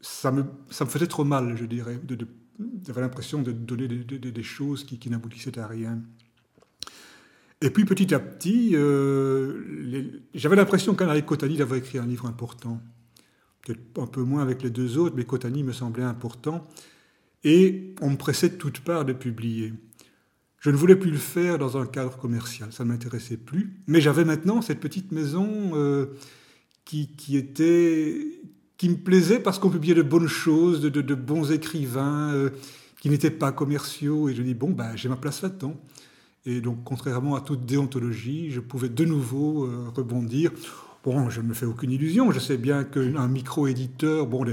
ça 0.00 0.30
me, 0.30 0.44
ça 0.70 0.84
me 0.84 0.90
faisait 0.90 1.06
trop 1.06 1.24
mal, 1.24 1.56
je 1.56 1.64
dirais, 1.64 2.00
j'avais 2.86 3.00
l'impression 3.00 3.42
de 3.42 3.52
donner 3.52 3.88
des, 3.88 4.42
choses 4.42 4.84
qui 4.84 5.10
n'aboutissaient 5.10 5.58
à 5.58 5.66
rien. 5.66 6.00
Et 7.62 7.70
puis 7.70 7.84
petit 7.84 8.14
à 8.14 8.18
petit, 8.18 8.72
euh, 8.74 10.20
j'avais 10.34 10.56
l'impression 10.56 10.94
qu'Alain 10.94 11.20
Cotani 11.22 11.60
avait 11.62 11.78
écrit 11.78 11.98
un 11.98 12.06
livre 12.06 12.26
important. 12.26 12.82
Peut-être 13.62 13.80
un 13.98 14.06
peu 14.06 14.22
moins 14.22 14.42
avec 14.42 14.62
les 14.62 14.70
deux 14.70 14.98
autres, 14.98 15.16
mais 15.16 15.24
Cotani 15.24 15.62
me 15.62 15.72
semblait 15.72 16.04
important. 16.04 16.66
Et 17.44 17.94
on 18.02 18.10
me 18.10 18.16
pressait 18.16 18.50
de 18.50 18.56
toutes 18.56 18.80
parts 18.80 19.04
de 19.04 19.12
publier. 19.12 19.72
Je 20.60 20.70
ne 20.70 20.76
voulais 20.76 20.96
plus 20.96 21.10
le 21.10 21.18
faire 21.18 21.58
dans 21.58 21.78
un 21.78 21.86
cadre 21.86 22.18
commercial, 22.18 22.72
ça 22.72 22.84
ne 22.84 22.88
m'intéressait 22.88 23.36
plus. 23.36 23.78
Mais 23.86 24.00
j'avais 24.00 24.24
maintenant 24.24 24.60
cette 24.62 24.80
petite 24.80 25.12
maison 25.12 25.70
euh, 25.74 26.06
qui, 26.84 27.14
qui, 27.16 27.36
était, 27.36 28.40
qui 28.76 28.88
me 28.88 28.96
plaisait 28.96 29.38
parce 29.38 29.58
qu'on 29.58 29.70
publiait 29.70 29.94
de 29.94 30.02
bonnes 30.02 30.28
choses, 30.28 30.80
de, 30.80 30.88
de, 30.88 31.14
bons 31.14 31.52
écrivains 31.52 32.32
euh, 32.34 32.50
qui 33.00 33.08
n'étaient 33.08 33.30
pas 33.30 33.52
commerciaux. 33.52 34.28
Et 34.28 34.34
je 34.34 34.42
dis, 34.42 34.54
bon, 34.54 34.70
ben, 34.70 34.94
j'ai 34.96 35.08
ma 35.08 35.16
place 35.16 35.40
là-dedans. 35.42 35.80
Et 36.46 36.60
donc, 36.60 36.78
contrairement 36.84 37.34
à 37.34 37.40
toute 37.40 37.66
déontologie, 37.66 38.50
je 38.50 38.60
pouvais 38.60 38.88
de 38.88 39.04
nouveau 39.04 39.64
euh, 39.64 39.90
rebondir. 39.94 40.52
Bon, 41.04 41.28
je 41.28 41.40
ne 41.40 41.48
me 41.48 41.54
fais 41.54 41.66
aucune 41.66 41.90
illusion. 41.90 42.30
Je 42.30 42.38
sais 42.38 42.56
bien 42.56 42.84
qu'un 42.84 43.26
micro-éditeur, 43.28 44.26
bon, 44.26 44.46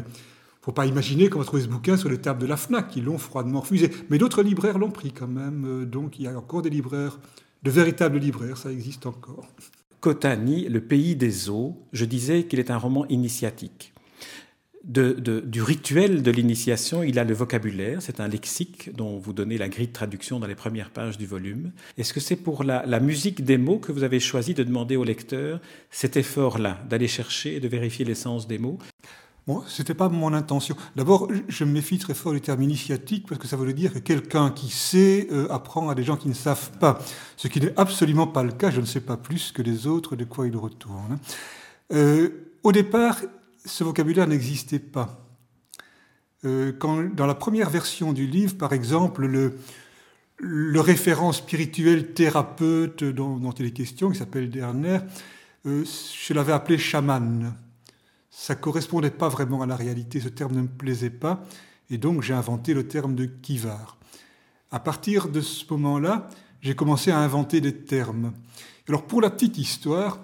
faut 0.62 0.72
pas 0.72 0.86
imaginer 0.88 1.30
qu'on 1.30 1.40
va 1.40 1.46
trouver 1.46 1.62
ce 1.62 1.68
bouquin 1.68 1.96
sur 1.98 2.10
les 2.10 2.18
tables 2.18 2.42
de 2.42 2.48
la 2.48 2.58
FNAC, 2.58 2.90
qui 2.90 3.02
l'ont 3.02 3.18
froidement 3.18 3.60
refusé. 3.60 3.92
Mais 4.10 4.18
d'autres 4.18 4.42
libraires 4.42 4.80
l'ont 4.80 4.92
pris 4.92 5.12
quand 5.12 5.28
même. 5.28 5.66
Euh, 5.66 5.86
donc 5.86 6.20
il 6.20 6.24
y 6.24 6.28
a 6.28 6.38
encore 6.38 6.64
des 6.64 6.70
libraires, 6.70 7.20
de 7.62 7.70
véritables 7.70 8.18
libraires, 8.18 8.58
ça 8.58 8.72
existe 8.72 9.06
encore. 9.06 9.48
Kotani, 10.00 10.68
Le 10.68 10.82
pays 10.82 11.16
des 11.16 11.50
eaux, 11.50 11.78
je 11.94 12.06
disais 12.06 12.44
qu'il 12.46 12.60
est 12.60 12.72
un 12.72 12.78
roman 12.78 13.06
initiatique. 13.08 13.93
De, 14.84 15.14
du 15.46 15.62
rituel 15.62 16.24
de 16.24 16.32
l'initiation, 16.32 17.04
il 17.04 17.18
a 17.18 17.24
le 17.24 17.34
vocabulaire, 17.34 18.02
c'est 18.02 18.20
un 18.20 18.28
lexique 18.28 18.94
dont 18.94 19.18
vous 19.18 19.32
donnez 19.32 19.58
la 19.58 19.70
grille 19.70 19.88
de 19.88 19.94
traduction 19.94 20.42
dans 20.42 20.48
les 20.48 20.56
premières 20.56 20.90
pages 20.90 21.18
du 21.18 21.26
volume. 21.26 21.72
Est-ce 21.98 22.12
que 22.12 22.20
c'est 22.20 22.36
pour 22.36 22.66
la, 22.66 23.00
musique 23.00 23.46
des 23.46 23.58
mots 23.58 23.80
que 23.80 23.94
vous 23.94 24.04
avez 24.04 24.20
choisi 24.20 24.54
de 24.54 24.62
demander 24.62 24.98
au 24.98 25.06
lecteur 25.06 25.62
cet 25.90 26.18
effort-là, 26.18 26.80
d'aller 26.90 27.08
chercher 27.08 27.56
et 27.56 27.60
de 27.62 27.68
vérifier 27.70 28.04
l'essence 28.04 28.46
des 28.46 28.58
mots? 28.58 28.78
Bon, 29.48 29.64
ce 29.68 29.82
n'était 29.82 29.94
pas 29.94 30.10
mon 30.10 30.34
intention. 30.34 30.76
D'abord, 30.98 31.30
je 31.48 31.64
me 31.64 31.72
méfie 31.72 31.98
très 31.98 32.14
fort 32.14 32.34
du 32.34 32.42
terme 32.42 32.62
initiatique 32.62 33.26
parce 33.28 33.40
que 33.40 33.48
ça 33.48 33.56
veut 33.56 33.72
dire 33.72 33.94
que 33.94 34.00
quelqu'un 34.00 34.52
qui 34.52 34.70
sait 34.70 35.28
euh, 35.32 35.48
apprend 35.50 35.90
à 35.90 35.96
des 35.96 36.04
gens 36.04 36.18
qui 36.18 36.28
ne 36.28 36.34
savent 36.34 36.72
pas. 36.80 37.00
Ce 37.38 37.48
qui 37.48 37.62
n'est 37.62 37.74
absolument 37.78 38.28
pas 38.28 38.44
le 38.44 38.52
cas. 38.52 38.70
Je 38.70 38.82
ne 38.82 38.86
sais 38.86 39.02
pas 39.02 39.16
plus 39.16 39.54
que 39.54 39.62
les 39.62 39.88
autres 39.88 40.18
de 40.18 40.26
quoi 40.26 40.46
il 40.48 40.58
retourne. 40.58 41.20
Euh, 41.94 42.30
au 42.64 42.72
départ, 42.72 43.22
ce 43.66 43.84
vocabulaire 43.84 44.28
n'existait 44.28 44.80
pas. 44.80 45.28
Euh, 46.46 46.74
dans 47.14 47.26
la 47.26 47.36
première 47.36 47.70
version 47.70 48.14
du 48.14 48.28
livre, 48.28 48.58
par 48.58 48.74
exemple, 48.74 49.26
le, 49.26 50.80
référent 50.80 51.32
spirituel 51.32 52.14
thérapeute 52.14 53.04
dont, 53.04 53.52
il 53.52 53.66
est 53.66 53.72
question, 53.72 54.12
qui 54.12 54.18
s'appelle 54.18 54.50
Derner, 54.50 55.00
je 55.66 56.34
l'avais 56.34 56.52
appelé 56.52 56.78
chaman 56.78 57.54
ça 58.36 58.56
correspondait 58.56 59.12
pas 59.12 59.30
vraiment 59.30 59.62
à 59.62 59.68
la 59.68 59.76
réalité, 59.76 60.20
ce 60.20 60.28
terme 60.28 60.56
ne 60.56 60.62
me 60.64 60.68
plaisait 60.68 61.12
pas, 61.12 61.44
et 61.92 62.00
donc 62.00 62.24
j'ai 62.24 62.34
inventé 62.34 62.74
le 62.74 62.88
terme 62.88 63.14
de 63.14 63.26
kivar. 63.26 63.98
À 64.72 64.80
partir 64.80 65.30
de 65.30 65.40
ce 65.40 65.64
moment-là, 65.72 66.30
j'ai 66.62 66.76
commencé 66.76 67.12
à 67.12 67.20
inventer 67.20 67.62
des 67.62 67.76
termes. 67.76 68.34
Alors 68.90 69.06
pour 69.06 69.22
la 69.22 69.30
petite 69.30 69.60
histoire, 69.60 70.20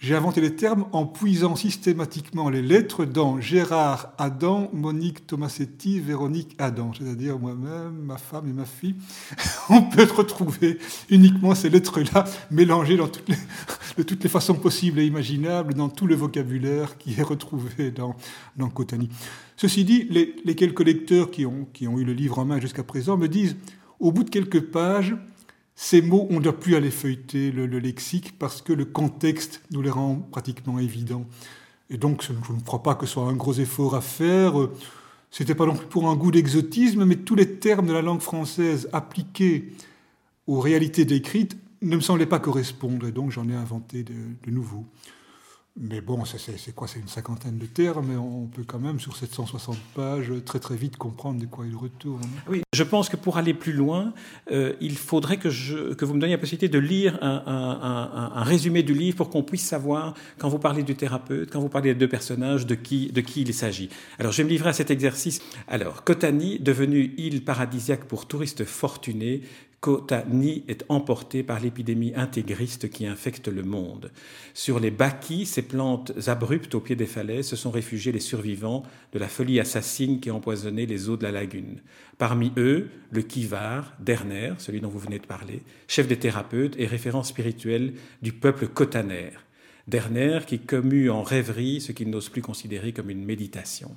j'ai 0.00 0.14
inventé 0.14 0.40
les 0.40 0.56
termes 0.56 0.86
en 0.92 1.04
puisant 1.04 1.56
systématiquement 1.56 2.48
les 2.48 2.62
lettres 2.62 3.04
dans 3.04 3.38
Gérard 3.38 4.14
Adam, 4.16 4.70
Monique 4.72 5.26
Tomasetti, 5.26 6.00
Véronique 6.00 6.56
Adam, 6.58 6.92
c'est-à-dire 6.96 7.38
moi-même, 7.38 7.92
ma 8.02 8.16
femme 8.16 8.48
et 8.48 8.52
ma 8.54 8.64
fille. 8.64 8.94
On 9.68 9.82
peut 9.82 10.08
retrouver 10.10 10.78
uniquement 11.10 11.54
ces 11.54 11.68
lettres-là 11.68 12.24
mélangées 12.50 12.96
dans 12.96 13.08
toutes 13.08 13.28
les, 13.28 13.36
de 13.98 14.02
toutes 14.02 14.22
les 14.22 14.30
façons 14.30 14.54
possibles 14.54 15.00
et 15.00 15.04
imaginables 15.04 15.74
dans 15.74 15.90
tout 15.90 16.06
le 16.06 16.14
vocabulaire 16.14 16.96
qui 16.96 17.20
est 17.20 17.22
retrouvé 17.22 17.90
dans, 17.90 18.16
dans 18.56 18.70
Cotani. 18.70 19.10
Ceci 19.58 19.84
dit, 19.84 20.06
les, 20.08 20.34
les 20.46 20.54
quelques 20.54 20.80
lecteurs 20.80 21.30
qui 21.30 21.44
ont, 21.44 21.68
qui 21.74 21.86
ont 21.86 21.98
eu 21.98 22.04
le 22.04 22.14
livre 22.14 22.38
en 22.38 22.46
main 22.46 22.58
jusqu'à 22.58 22.84
présent 22.84 23.18
me 23.18 23.28
disent, 23.28 23.54
au 23.98 24.12
bout 24.12 24.24
de 24.24 24.30
quelques 24.30 24.62
pages, 24.62 25.14
ces 25.82 26.02
mots, 26.02 26.26
on 26.28 26.34
ne 26.34 26.40
doit 26.40 26.60
plus 26.60 26.76
aller 26.76 26.90
feuilleter 26.90 27.50
le, 27.50 27.64
lexique 27.64 28.38
parce 28.38 28.60
que 28.60 28.74
le 28.74 28.84
contexte 28.84 29.62
nous 29.70 29.80
les 29.80 29.88
rend 29.88 30.16
pratiquement 30.16 30.78
évidents. 30.78 31.24
Et 31.88 31.96
donc, 31.96 32.22
je 32.22 32.32
ne 32.52 32.60
crois 32.60 32.82
pas 32.82 32.94
que 32.94 33.06
ce 33.06 33.14
soit 33.14 33.22
un 33.22 33.32
gros 33.32 33.54
effort 33.54 33.94
à 33.94 34.02
faire. 34.02 34.52
C'était 35.30 35.54
pas 35.54 35.64
non 35.64 35.74
plus 35.74 35.86
pour 35.86 36.10
un 36.10 36.16
goût 36.16 36.30
d'exotisme, 36.30 37.06
mais 37.06 37.16
tous 37.16 37.34
les 37.34 37.54
termes 37.54 37.86
de 37.86 37.94
la 37.94 38.02
langue 38.02 38.20
française 38.20 38.90
appliqués 38.92 39.72
aux 40.46 40.60
réalités 40.60 41.06
décrites 41.06 41.56
ne 41.80 41.96
me 41.96 42.02
semblaient 42.02 42.26
pas 42.26 42.40
correspondre. 42.40 43.06
Et 43.06 43.12
donc, 43.12 43.30
j'en 43.30 43.48
ai 43.48 43.54
inventé 43.54 44.02
de, 44.02 44.12
de 44.44 44.50
nouveaux. 44.50 44.84
Mais 45.82 46.02
bon, 46.02 46.24
c'est 46.26 46.74
quoi 46.74 46.86
C'est 46.86 46.98
une 46.98 47.08
cinquantaine 47.08 47.56
de 47.56 47.64
termes, 47.64 48.08
mais 48.10 48.16
on 48.16 48.46
peut 48.46 48.64
quand 48.66 48.78
même, 48.78 49.00
sur 49.00 49.16
760 49.16 49.78
pages, 49.94 50.30
très 50.44 50.58
très 50.58 50.76
vite 50.76 50.98
comprendre 50.98 51.40
de 51.40 51.46
quoi 51.46 51.66
il 51.66 51.74
retourne. 51.74 52.20
Oui, 52.48 52.60
je 52.74 52.82
pense 52.82 53.08
que 53.08 53.16
pour 53.16 53.38
aller 53.38 53.54
plus 53.54 53.72
loin, 53.72 54.12
euh, 54.52 54.74
il 54.82 54.98
faudrait 54.98 55.38
que, 55.38 55.48
je, 55.48 55.94
que 55.94 56.04
vous 56.04 56.12
me 56.12 56.20
donniez 56.20 56.34
la 56.34 56.38
possibilité 56.38 56.68
de 56.68 56.78
lire 56.78 57.18
un, 57.22 57.42
un, 57.46 58.30
un, 58.34 58.42
résumé 58.42 58.82
du 58.82 58.92
livre 58.92 59.16
pour 59.16 59.30
qu'on 59.30 59.42
puisse 59.42 59.64
savoir, 59.64 60.12
quand 60.36 60.50
vous 60.50 60.58
parlez 60.58 60.82
du 60.82 60.96
thérapeute, 60.96 61.50
quand 61.50 61.60
vous 61.60 61.70
parlez 61.70 61.94
des 61.94 61.98
deux 61.98 62.08
personnages, 62.08 62.66
de 62.66 62.74
qui, 62.74 63.10
de 63.10 63.22
qui 63.22 63.40
il 63.40 63.54
s'agit. 63.54 63.88
Alors, 64.18 64.32
je 64.32 64.38
vais 64.38 64.44
me 64.44 64.50
livrer 64.50 64.68
à 64.68 64.74
cet 64.74 64.90
exercice. 64.90 65.40
Alors, 65.66 66.04
Kotani, 66.04 66.58
devenue 66.58 67.14
île 67.16 67.42
paradisiaque 67.42 68.04
pour 68.04 68.26
touristes 68.26 68.66
fortunés, 68.66 69.40
Kotani 69.80 70.62
est 70.68 70.84
emporté 70.90 71.42
par 71.42 71.58
l'épidémie 71.58 72.12
intégriste 72.14 72.90
qui 72.90 73.06
infecte 73.06 73.48
le 73.48 73.62
monde. 73.62 74.10
Sur 74.52 74.78
les 74.78 74.90
bakis, 74.90 75.46
ces 75.46 75.62
plantes 75.62 76.12
abruptes 76.28 76.74
au 76.74 76.80
pied 76.80 76.96
des 76.96 77.06
falaises, 77.06 77.48
se 77.48 77.56
sont 77.56 77.70
réfugiés 77.70 78.12
les 78.12 78.20
survivants 78.20 78.82
de 79.14 79.18
la 79.18 79.28
folie 79.28 79.58
assassine 79.58 80.20
qui 80.20 80.28
a 80.28 80.34
empoisonné 80.34 80.84
les 80.84 81.08
eaux 81.08 81.16
de 81.16 81.22
la 81.22 81.32
lagune. 81.32 81.80
Parmi 82.18 82.52
eux, 82.58 82.90
le 83.10 83.22
Kivar, 83.22 83.94
Derner, 84.00 84.52
celui 84.58 84.82
dont 84.82 84.90
vous 84.90 84.98
venez 84.98 85.18
de 85.18 85.26
parler, 85.26 85.62
chef 85.88 86.06
des 86.06 86.18
thérapeutes 86.18 86.78
et 86.78 86.86
référent 86.86 87.22
spirituel 87.22 87.94
du 88.20 88.32
peuple 88.32 88.68
cotaner. 88.68 89.30
Derner 89.88 90.40
qui 90.46 90.58
commue 90.58 91.08
en 91.08 91.22
rêverie 91.22 91.80
ce 91.80 91.92
qu'il 91.92 92.10
n'ose 92.10 92.28
plus 92.28 92.42
considérer 92.42 92.92
comme 92.92 93.08
une 93.08 93.24
méditation. 93.24 93.96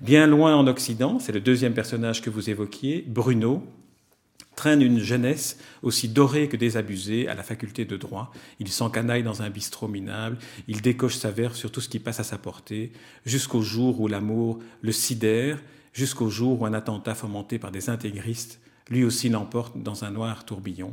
Bien 0.00 0.26
loin 0.26 0.56
en 0.56 0.66
Occident, 0.66 1.20
c'est 1.20 1.32
le 1.32 1.40
deuxième 1.40 1.74
personnage 1.74 2.22
que 2.22 2.30
vous 2.30 2.50
évoquiez, 2.50 3.04
Bruno, 3.06 3.62
traîne 4.56 4.82
une 4.82 5.00
jeunesse 5.00 5.58
aussi 5.82 6.08
dorée 6.08 6.48
que 6.48 6.56
désabusée 6.56 7.28
à 7.28 7.34
la 7.34 7.42
faculté 7.42 7.84
de 7.84 7.96
droit. 7.96 8.32
Il 8.60 8.68
s'encanaille 8.68 9.22
dans 9.22 9.42
un 9.42 9.50
bistrot 9.50 9.88
minable, 9.88 10.38
il 10.68 10.82
décoche 10.82 11.16
sa 11.16 11.30
verve 11.30 11.54
sur 11.54 11.70
tout 11.72 11.80
ce 11.80 11.88
qui 11.88 11.98
passe 11.98 12.20
à 12.20 12.24
sa 12.24 12.38
portée, 12.38 12.92
jusqu'au 13.24 13.62
jour 13.62 14.00
où 14.00 14.08
l'amour 14.08 14.58
le 14.82 14.92
sidère, 14.92 15.62
jusqu'au 15.92 16.28
jour 16.28 16.60
où 16.60 16.66
un 16.66 16.74
attentat 16.74 17.14
fomenté 17.14 17.58
par 17.58 17.70
des 17.70 17.90
intégristes 17.90 18.60
lui 18.90 19.04
aussi 19.04 19.28
l'emporte 19.28 19.80
dans 19.80 20.04
un 20.04 20.10
noir 20.10 20.44
tourbillon. 20.44 20.92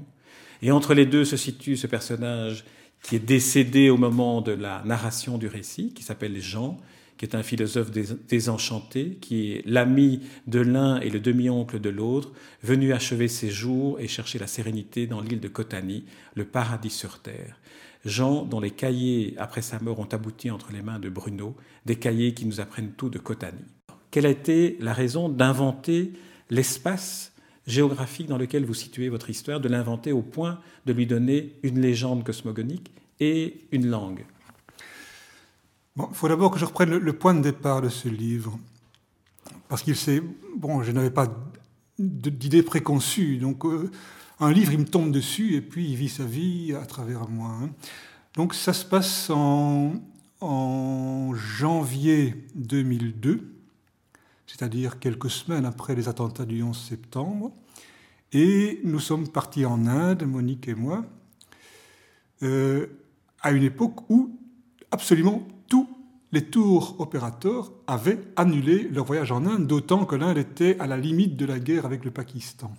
Et 0.61 0.71
entre 0.71 0.93
les 0.93 1.05
deux 1.05 1.25
se 1.25 1.37
situe 1.37 1.77
ce 1.77 1.87
personnage 1.87 2.65
qui 3.01 3.15
est 3.15 3.19
décédé 3.19 3.89
au 3.89 3.97
moment 3.97 4.41
de 4.41 4.51
la 4.51 4.81
narration 4.85 5.37
du 5.37 5.47
récit, 5.47 5.93
qui 5.93 6.03
s'appelle 6.03 6.39
Jean, 6.41 6.77
qui 7.19 7.25
est 7.25 7.35
un 7.35 7.43
philosophe 7.43 7.91
désenchanté, 7.91 9.17
qui 9.19 9.51
est 9.51 9.61
l'ami 9.65 10.21
de 10.47 10.61
l'un 10.61 11.01
et 11.01 11.09
le 11.09 11.19
demi-oncle 11.19 11.77
de 11.77 11.89
l'autre, 11.89 12.31
venu 12.63 12.93
achever 12.93 13.27
ses 13.27 13.49
jours 13.49 13.99
et 13.99 14.07
chercher 14.07 14.39
la 14.39 14.47
sérénité 14.47 15.05
dans 15.05 15.19
l'île 15.19 15.41
de 15.41 15.49
Kotani, 15.49 16.05
le 16.35 16.45
paradis 16.45 16.89
sur 16.89 17.19
terre. 17.19 17.59
Jean, 18.05 18.45
dont 18.45 18.61
les 18.61 18.71
cahiers, 18.71 19.33
après 19.37 19.61
sa 19.61 19.81
mort, 19.81 19.99
ont 19.99 20.05
abouti 20.05 20.49
entre 20.49 20.71
les 20.71 20.81
mains 20.81 20.97
de 20.97 21.09
Bruno, 21.09 21.57
des 21.85 21.97
cahiers 21.97 22.33
qui 22.33 22.45
nous 22.45 22.61
apprennent 22.61 22.93
tout 22.93 23.09
de 23.09 23.19
Kotani. 23.19 23.65
Quelle 24.11 24.25
a 24.25 24.29
été 24.29 24.77
la 24.79 24.93
raison 24.93 25.27
d'inventer 25.27 26.13
l'espace 26.49 27.33
géographique 27.67 28.27
dans 28.27 28.37
lequel 28.37 28.63
vous 28.63 28.73
situez 28.73 29.09
votre 29.09 29.29
histoire, 29.29 29.59
de 29.59 29.67
l'inventer 29.67 30.13
au 30.13 30.21
point 30.21 30.61
de 30.85 30.93
lui 30.93 31.05
donner 31.05 31.51
une 31.63 31.81
légende 31.81 32.23
cosmogonique 32.23 32.91
et 33.19 33.65
une 33.73 33.87
langue? 33.87 34.23
Il 35.97 36.05
faut 36.13 36.27
d'abord 36.27 36.51
que 36.51 36.59
je 36.59 36.65
reprenne 36.65 36.95
le, 36.95 37.13
point 37.13 37.33
de 37.33 37.41
départ 37.41 37.81
de 37.81 37.89
ce 37.89 38.07
livre. 38.07 38.57
Parce 39.67 39.83
qu'il 39.83 39.95
sait, 39.95 40.21
bon, 40.57 40.83
je 40.83 40.91
n'avais 40.91 41.11
pas 41.11 41.27
d'idée 41.97 42.63
préconçue. 42.63 43.37
Donc, 43.37 43.65
euh, 43.65 43.91
un 44.39 44.51
livre, 44.51 44.71
il 44.71 44.79
me 44.79 44.85
tombe 44.85 45.11
dessus 45.11 45.55
et 45.55 45.61
puis 45.61 45.89
il 45.89 45.95
vit 45.95 46.09
sa 46.09 46.23
vie 46.23 46.73
à 46.73 46.85
travers 46.85 47.27
moi. 47.27 47.51
Hein. 47.61 47.69
Donc, 48.35 48.53
ça 48.53 48.73
se 48.73 48.85
passe 48.85 49.29
en, 49.29 49.93
janvier 51.33 52.45
2002, 52.55 53.53
c'est-à-dire 54.47 54.99
quelques 54.99 55.29
semaines 55.29 55.65
après 55.65 55.95
les 55.95 56.07
attentats 56.07 56.45
du 56.45 56.63
11 56.63 56.77
septembre. 56.77 57.51
Et 58.31 58.79
nous 58.83 58.99
sommes 58.99 59.27
partis 59.27 59.65
en 59.65 59.85
Inde, 59.85 60.23
Monique 60.23 60.67
et 60.67 60.75
moi, 60.75 61.03
euh, 62.43 62.87
à 63.41 63.51
une 63.51 63.63
époque 63.63 64.09
où 64.09 64.39
absolument 64.91 65.45
les 66.31 66.45
tours 66.45 66.99
opérateurs 66.99 67.71
avaient 67.87 68.19
annulé 68.35 68.87
leur 68.91 69.05
voyage 69.05 69.31
en 69.31 69.45
Inde, 69.45 69.65
d'autant 69.65 70.05
que 70.05 70.15
l'Inde 70.15 70.37
était 70.37 70.79
à 70.79 70.87
la 70.87 70.97
limite 70.97 71.35
de 71.35 71.45
la 71.45 71.59
guerre 71.59 71.85
avec 71.85 72.05
le 72.05 72.11
Pakistan. 72.11 72.71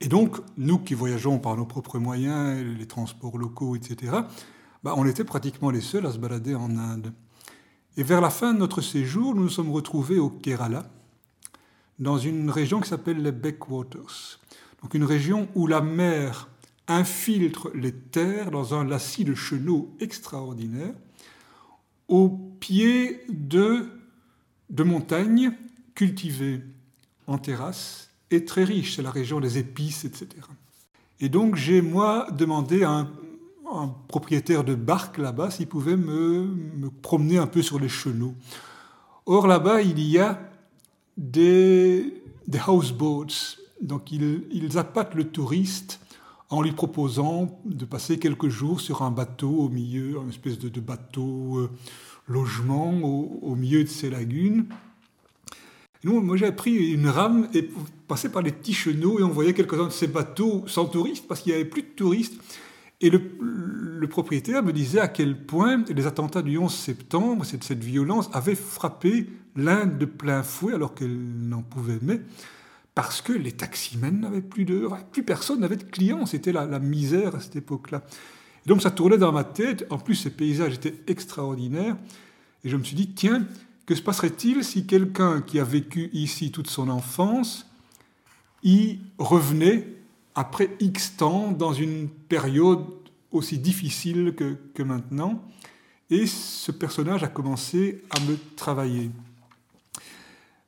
Et 0.00 0.08
donc, 0.08 0.36
nous 0.56 0.78
qui 0.78 0.94
voyageons 0.94 1.38
par 1.38 1.56
nos 1.56 1.66
propres 1.66 1.98
moyens, 1.98 2.64
les 2.78 2.86
transports 2.86 3.38
locaux, 3.38 3.76
etc., 3.76 4.12
bah, 4.84 4.94
on 4.96 5.06
était 5.06 5.24
pratiquement 5.24 5.70
les 5.70 5.80
seuls 5.80 6.06
à 6.06 6.12
se 6.12 6.18
balader 6.18 6.54
en 6.54 6.76
Inde. 6.76 7.12
Et 7.96 8.04
vers 8.04 8.20
la 8.20 8.30
fin 8.30 8.54
de 8.54 8.58
notre 8.58 8.80
séjour, 8.80 9.34
nous 9.34 9.42
nous 9.42 9.48
sommes 9.48 9.72
retrouvés 9.72 10.20
au 10.20 10.30
Kerala, 10.30 10.88
dans 11.98 12.18
une 12.18 12.50
région 12.50 12.80
qui 12.80 12.88
s'appelle 12.88 13.22
les 13.22 13.32
Backwaters. 13.32 14.38
Donc 14.82 14.94
une 14.94 15.04
région 15.04 15.48
où 15.56 15.66
la 15.66 15.80
mer 15.80 16.48
infiltre 16.86 17.70
les 17.74 17.92
terres 17.92 18.52
dans 18.52 18.74
un 18.74 18.84
lacis 18.84 19.24
de 19.24 19.34
chenaux 19.34 19.94
extraordinaire, 19.98 20.94
au 22.08 22.28
pied 22.60 23.20
de, 23.28 23.86
de 24.70 24.82
montagnes 24.82 25.52
cultivées 25.94 26.62
en 27.26 27.38
terrasse 27.38 28.10
et 28.30 28.44
très 28.44 28.64
riches. 28.64 28.96
C'est 28.96 29.02
la 29.02 29.10
région 29.10 29.40
des 29.40 29.58
épices, 29.58 30.04
etc. 30.04 30.28
Et 31.20 31.28
donc 31.28 31.56
j'ai, 31.56 31.82
moi, 31.82 32.26
demandé 32.32 32.82
à 32.82 33.06
un 33.70 33.94
propriétaire 34.08 34.64
de 34.64 34.74
barque 34.74 35.18
là-bas 35.18 35.50
s'il 35.50 35.66
pouvait 35.66 35.96
me, 35.96 36.90
promener 37.02 37.38
un 37.38 37.46
peu 37.46 37.62
sur 37.62 37.78
les 37.78 37.88
chenaux. 37.88 38.34
Or 39.26 39.46
là-bas, 39.46 39.82
il 39.82 40.00
y 40.00 40.18
a 40.18 40.40
des, 41.16 42.22
des 42.46 42.60
houseboats. 42.66 43.56
Donc 43.82 44.10
ils, 44.10 44.44
ils 44.50 44.78
appâtent 44.78 45.14
le 45.14 45.24
touriste 45.24 46.00
en 46.50 46.62
lui 46.62 46.72
proposant 46.72 47.60
de 47.64 47.84
passer 47.84 48.18
quelques 48.18 48.48
jours 48.48 48.80
sur 48.80 49.02
un 49.02 49.10
bateau 49.10 49.50
au 49.50 49.68
milieu, 49.68 50.16
une 50.22 50.30
espèce 50.30 50.58
de, 50.58 50.80
bateau 50.80 51.58
euh, 51.58 51.70
logement 52.26 52.90
au, 52.90 53.54
milieu 53.54 53.84
de 53.84 53.88
ces 53.88 54.08
lagunes. 54.08 54.66
nous, 56.04 56.20
moi 56.20 56.36
j'ai 56.36 56.50
pris 56.52 56.92
une 56.92 57.08
rame 57.08 57.48
et 57.52 57.68
passé 58.06 58.30
par 58.30 58.42
les 58.42 58.52
petits 58.52 58.72
chenaux 58.72 59.18
et 59.18 59.22
on 59.22 59.28
voyait 59.28 59.52
quelques-uns 59.52 59.86
de 59.86 59.92
ces 59.92 60.06
bateaux 60.06 60.64
sans 60.66 60.86
touristes 60.86 61.26
parce 61.28 61.42
qu'il 61.42 61.52
n'y 61.52 61.56
avait 61.56 61.68
plus 61.68 61.82
de 61.82 61.88
touristes. 61.88 62.40
Et 63.00 63.10
le, 63.10 63.20
propriétaire 64.08 64.62
me 64.62 64.72
disait 64.72 65.00
à 65.00 65.08
quel 65.08 65.38
point 65.44 65.84
les 65.88 66.06
attentats 66.06 66.40
du 66.40 66.56
11 66.56 66.72
septembre, 66.72 67.44
cette, 67.44 67.62
cette 67.62 67.84
violence, 67.84 68.30
avaient 68.32 68.54
frappé 68.54 69.26
l'Inde 69.54 69.98
de 69.98 70.06
plein 70.06 70.42
fouet 70.42 70.72
alors 70.72 70.94
qu'elle 70.94 71.16
n'en 71.16 71.62
pouvait 71.62 71.98
mais 72.00 72.20
parce 72.98 73.22
que 73.22 73.32
les 73.32 73.52
taximens 73.52 74.10
n'avaient 74.10 74.42
plus 74.42 74.64
de... 74.64 74.88
Plus 75.12 75.22
personne 75.22 75.60
n'avait 75.60 75.76
de 75.76 75.84
clients, 75.84 76.26
c'était 76.26 76.50
la, 76.50 76.80
misère 76.80 77.36
à 77.36 77.40
cette 77.40 77.54
époque-là. 77.54 78.02
Donc 78.66 78.82
ça 78.82 78.90
tournait 78.90 79.18
dans 79.18 79.30
ma 79.30 79.44
tête, 79.44 79.86
en 79.90 79.98
plus 79.98 80.16
ces 80.16 80.30
paysages 80.30 80.74
étaient 80.74 80.96
extraordinaires, 81.06 81.96
et 82.64 82.68
je 82.68 82.76
me 82.76 82.82
suis 82.82 82.96
dit, 82.96 83.10
tiens, 83.10 83.46
que 83.86 83.94
se 83.94 84.02
passerait-il 84.02 84.64
si 84.64 84.84
quelqu'un 84.84 85.42
qui 85.42 85.60
a 85.60 85.64
vécu 85.64 86.10
ici 86.12 86.50
toute 86.50 86.68
son 86.68 86.88
enfance 86.88 87.70
y 88.64 88.98
revenait 89.18 89.86
après 90.34 90.76
X 90.80 91.16
temps, 91.16 91.52
dans 91.52 91.72
une 91.72 92.08
période 92.08 92.84
aussi 93.30 93.58
difficile 93.58 94.34
que 94.34 94.82
maintenant? 94.82 95.40
Et 96.10 96.26
ce 96.26 96.72
personnage 96.72 97.22
a 97.22 97.28
commencé 97.28 98.02
à 98.10 98.18
me 98.28 98.36
travailler. 98.56 99.12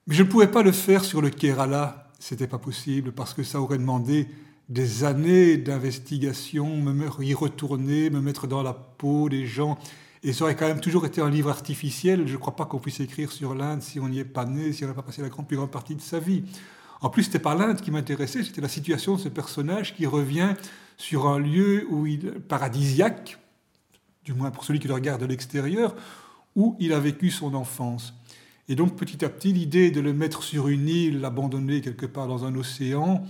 Mais 0.06 0.14
je 0.14 0.22
ne 0.22 0.28
pouvais 0.28 0.46
pas 0.46 0.62
le 0.62 0.70
faire 0.70 1.04
sur 1.04 1.20
le 1.20 1.30
Kerala, 1.30 2.09
c'était 2.20 2.46
pas 2.46 2.58
possible, 2.58 3.10
parce 3.10 3.34
que 3.34 3.42
ça 3.42 3.60
aurait 3.60 3.78
demandé 3.78 4.28
des 4.68 5.02
années 5.02 5.56
d'investigation, 5.56 6.76
me 6.76 7.08
y 7.24 7.34
retourner, 7.34 8.08
me 8.10 8.20
mettre 8.20 8.46
dans 8.46 8.62
la 8.62 8.72
peau 8.72 9.28
des 9.28 9.46
gens. 9.46 9.78
Et 10.22 10.32
ça 10.32 10.44
aurait 10.44 10.54
quand 10.54 10.68
même 10.68 10.80
toujours 10.80 11.06
été 11.06 11.20
un 11.20 11.30
livre 11.30 11.50
artificiel. 11.50 12.26
Je 12.26 12.34
ne 12.34 12.38
crois 12.38 12.54
pas 12.54 12.66
qu'on 12.66 12.78
puisse 12.78 13.00
écrire 13.00 13.32
sur 13.32 13.54
l'Inde 13.54 13.82
si 13.82 13.98
on 13.98 14.08
n'y 14.08 14.20
est 14.20 14.24
pas 14.24 14.44
né, 14.44 14.72
si 14.72 14.84
on 14.84 14.88
n'a 14.88 14.94
pas 14.94 15.02
passé 15.02 15.22
la 15.22 15.28
grande, 15.28 15.48
plus 15.48 15.56
grande 15.56 15.70
partie 15.70 15.96
de 15.96 16.00
sa 16.00 16.20
vie. 16.20 16.44
En 17.00 17.08
plus, 17.08 17.24
c'était 17.24 17.38
pas 17.38 17.54
l'Inde 17.54 17.80
qui 17.80 17.90
m'intéressait, 17.90 18.44
c'était 18.44 18.60
la 18.60 18.68
situation 18.68 19.16
de 19.16 19.20
ce 19.20 19.28
personnage 19.28 19.96
qui 19.96 20.06
revient 20.06 20.54
sur 20.98 21.26
un 21.26 21.38
lieu 21.38 21.86
où 21.88 22.06
il, 22.06 22.32
paradisiaque, 22.32 23.38
du 24.24 24.34
moins 24.34 24.50
pour 24.50 24.64
celui 24.64 24.78
qui 24.78 24.86
le 24.86 24.94
regarde 24.94 25.22
de 25.22 25.26
l'extérieur, 25.26 25.96
où 26.54 26.76
il 26.78 26.92
a 26.92 27.00
vécu 27.00 27.30
son 27.30 27.54
enfance. 27.54 28.14
Et 28.70 28.76
donc 28.76 28.96
petit 28.96 29.24
à 29.24 29.28
petit, 29.28 29.52
l'idée 29.52 29.90
de 29.90 30.00
le 30.00 30.12
mettre 30.12 30.44
sur 30.44 30.68
une 30.68 30.88
île, 30.88 31.20
l'abandonner 31.20 31.80
quelque 31.80 32.06
part 32.06 32.28
dans 32.28 32.44
un 32.44 32.54
océan, 32.54 33.26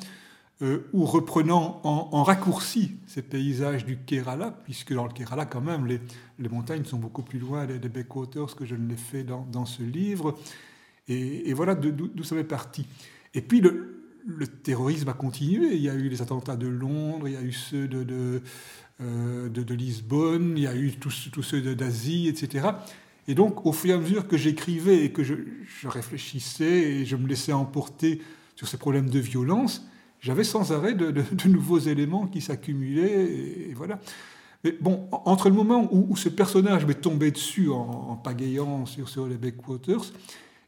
euh, 0.61 0.81
ou 0.93 1.07
reprenant 1.07 1.81
en, 1.83 2.23
raccourci 2.23 2.93
ces 3.07 3.23
paysages 3.23 3.87
du 3.87 3.97
Kerala, 3.97 4.51
puisque 4.65 4.93
dans 4.93 5.07
le 5.07 5.13
Kerala, 5.15 5.47
quand 5.47 5.63
même, 5.63 5.87
les, 5.87 5.99
montagnes 6.51 6.85
sont 6.85 6.99
beaucoup 6.99 7.23
plus 7.23 7.39
loin 7.39 7.65
des, 7.65 7.89
backwaters 7.89 8.55
que 8.55 8.67
je 8.67 8.75
ne 8.75 8.87
l'ai 8.87 8.99
fait 8.99 9.25
dans, 9.25 9.65
ce 9.65 9.83
livre. 9.83 10.39
Et, 11.09 11.55
voilà 11.55 11.75
d'où 11.75 12.23
ça 12.23 12.37
fait 12.37 12.45
parti. 12.45 12.87
Et 13.33 13.41
puis 13.41 13.63
le, 13.63 14.47
terrorisme 14.63 15.09
a 15.09 15.15
continué. 15.15 15.75
Il 15.75 15.81
y 15.81 15.89
a 15.89 15.95
eu 15.95 16.11
les 16.11 16.21
attentats 16.21 16.57
de 16.57 16.67
Londres, 16.67 17.29
il 17.29 17.33
y 17.33 17.39
a 17.39 17.43
eu 17.43 17.53
ceux 17.53 17.89
de, 17.89 18.43
euh, 19.01 19.49
Lisbonne, 19.71 20.53
il 20.59 20.65
y 20.65 20.67
a 20.67 20.77
eu 20.77 20.93
tous, 20.93 21.31
tous 21.33 21.43
ceux 21.43 21.75
d'Asie, 21.75 22.29
etc. 22.29 22.69
Et 23.29 23.35
donc, 23.35 23.67
au 23.67 23.73
fur 23.73 23.91
et 23.91 23.93
à 23.93 23.99
mesure 23.99 24.27
que 24.27 24.37
j'écrivais 24.37 25.05
et 25.05 25.13
que 25.13 25.23
je, 25.23 25.35
réfléchissais 25.85 26.65
et 26.65 27.05
je 27.05 27.17
me 27.17 27.27
laissais 27.27 27.53
emporter 27.53 28.21
sur 28.57 28.69
ces 28.69 28.77
problèmes 28.77 29.09
de 29.09 29.19
violence, 29.19 29.87
j'avais 30.21 30.45
sans 30.45 30.73
arrêt 30.73 30.95
de, 30.95 31.25
nouveaux 31.49 31.79
éléments 31.79 32.27
qui 32.27 32.41
s'accumulaient. 32.41 33.25
Et, 33.25 33.75
voilà. 33.75 34.01
Mais 34.65 34.77
bon, 34.81 35.09
entre 35.13 35.49
le 35.49 35.55
moment 35.55 35.89
où, 35.93 36.17
ce 36.17 36.29
personnage 36.29 36.85
m'est 36.87 37.01
tombé 37.01 37.31
dessus 37.31 37.71
en, 37.71 38.17
pagayant 38.17 38.85
sur, 38.87 39.09
sur 39.09 39.27
les 39.27 39.37
Backwaters 39.37 40.13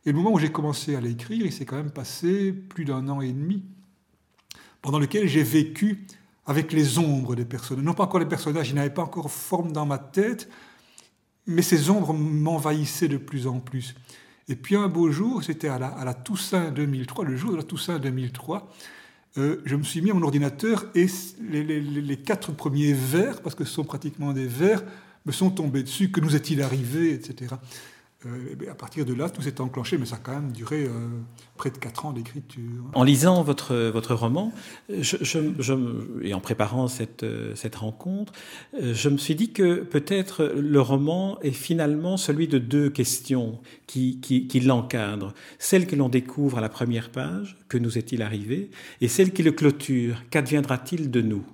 et 0.04 0.10
le 0.10 0.16
moment 0.16 0.32
où 0.32 0.38
j'ai 0.38 0.50
commencé 0.50 0.96
à 0.96 1.00
l'écrire, 1.00 1.46
il 1.46 1.52
s'est 1.52 1.64
quand 1.64 1.76
même 1.76 1.90
passé 1.90 2.52
plus 2.52 2.84
d'un 2.84 3.08
an 3.08 3.20
et 3.20 3.32
demi, 3.32 3.62
pendant 4.80 4.98
lequel 4.98 5.28
j'ai 5.28 5.44
vécu 5.44 6.06
avec 6.44 6.72
les 6.72 6.98
ombres 6.98 7.36
des 7.36 7.44
personnages. 7.44 7.84
Non 7.84 7.94
pas 7.94 8.04
encore 8.04 8.18
les 8.18 8.26
personnages, 8.26 8.70
ils 8.70 8.74
n'avaient 8.74 8.90
pas 8.90 9.02
encore 9.02 9.30
forme 9.30 9.70
dans 9.70 9.86
ma 9.86 9.98
tête, 9.98 10.48
mais 11.46 11.62
ces 11.62 11.90
ombres 11.90 12.12
m'envahissaient 12.12 13.08
de 13.08 13.16
plus 13.16 13.46
en 13.46 13.60
plus. 13.60 13.94
Et 14.48 14.56
puis 14.56 14.76
un 14.76 14.88
beau 14.88 15.10
jour, 15.10 15.42
c'était 15.42 15.68
à 15.68 15.78
la, 15.78 16.14
Toussaint 16.14 16.70
2003, 16.70 17.24
le 17.24 17.36
jour 17.36 17.52
de 17.52 17.56
la 17.56 17.62
Toussaint 17.62 17.98
2003, 17.98 18.72
euh, 19.38 19.62
je 19.64 19.76
me 19.76 19.82
suis 19.82 20.02
mis 20.02 20.10
à 20.10 20.14
mon 20.14 20.22
ordinateur 20.22 20.86
et 20.94 21.06
les, 21.40 21.80
les, 21.80 22.16
quatre 22.16 22.52
premiers 22.52 22.92
vers, 22.92 23.40
parce 23.40 23.54
que 23.54 23.64
ce 23.64 23.72
sont 23.72 23.84
pratiquement 23.84 24.32
des 24.32 24.46
vers, 24.46 24.82
me 25.24 25.32
sont 25.32 25.50
tombés 25.50 25.82
dessus. 25.82 26.10
Que 26.10 26.20
nous 26.20 26.36
est-il 26.36 26.60
arrivé, 26.60 27.14
etc. 27.14 27.54
Euh, 28.26 28.70
à 28.70 28.74
partir 28.74 29.04
de 29.04 29.14
là, 29.14 29.28
tout 29.28 29.42
s'est 29.42 29.60
enclenché, 29.60 29.98
mais 29.98 30.06
ça 30.06 30.16
a 30.16 30.18
quand 30.18 30.32
même 30.32 30.52
duré 30.52 30.84
euh, 30.84 30.90
près 31.56 31.70
de 31.70 31.78
quatre 31.78 32.06
ans 32.06 32.12
d'écriture. 32.12 32.84
En 32.94 33.02
lisant 33.02 33.42
votre, 33.42 33.74
votre 33.90 34.14
roman, 34.14 34.52
et 34.88 36.34
en 36.34 36.40
préparant 36.40 36.88
cette, 36.88 37.26
cette 37.54 37.76
rencontre, 37.76 38.32
euh, 38.80 38.94
je 38.94 39.08
me 39.08 39.18
suis 39.18 39.34
dit 39.34 39.52
que 39.52 39.80
peut-être 39.80 40.44
le 40.56 40.80
roman 40.80 41.40
est 41.40 41.50
finalement 41.52 42.16
celui 42.16 42.48
de 42.48 42.58
deux 42.58 42.90
questions 42.90 43.60
qui, 43.86 44.20
qui, 44.20 44.46
qui 44.46 44.60
l'encadrent. 44.60 45.34
Celle 45.58 45.86
que 45.86 45.96
l'on 45.96 46.08
découvre 46.08 46.58
à 46.58 46.60
la 46.60 46.68
première 46.68 47.10
page, 47.10 47.56
que 47.68 47.78
nous 47.78 47.98
est-il 47.98 48.22
arrivé, 48.22 48.70
et 49.00 49.08
celle 49.08 49.32
qui 49.32 49.42
le 49.42 49.52
clôture, 49.52 50.22
qu'adviendra-t-il 50.30 51.10
de 51.10 51.20
nous? 51.20 51.44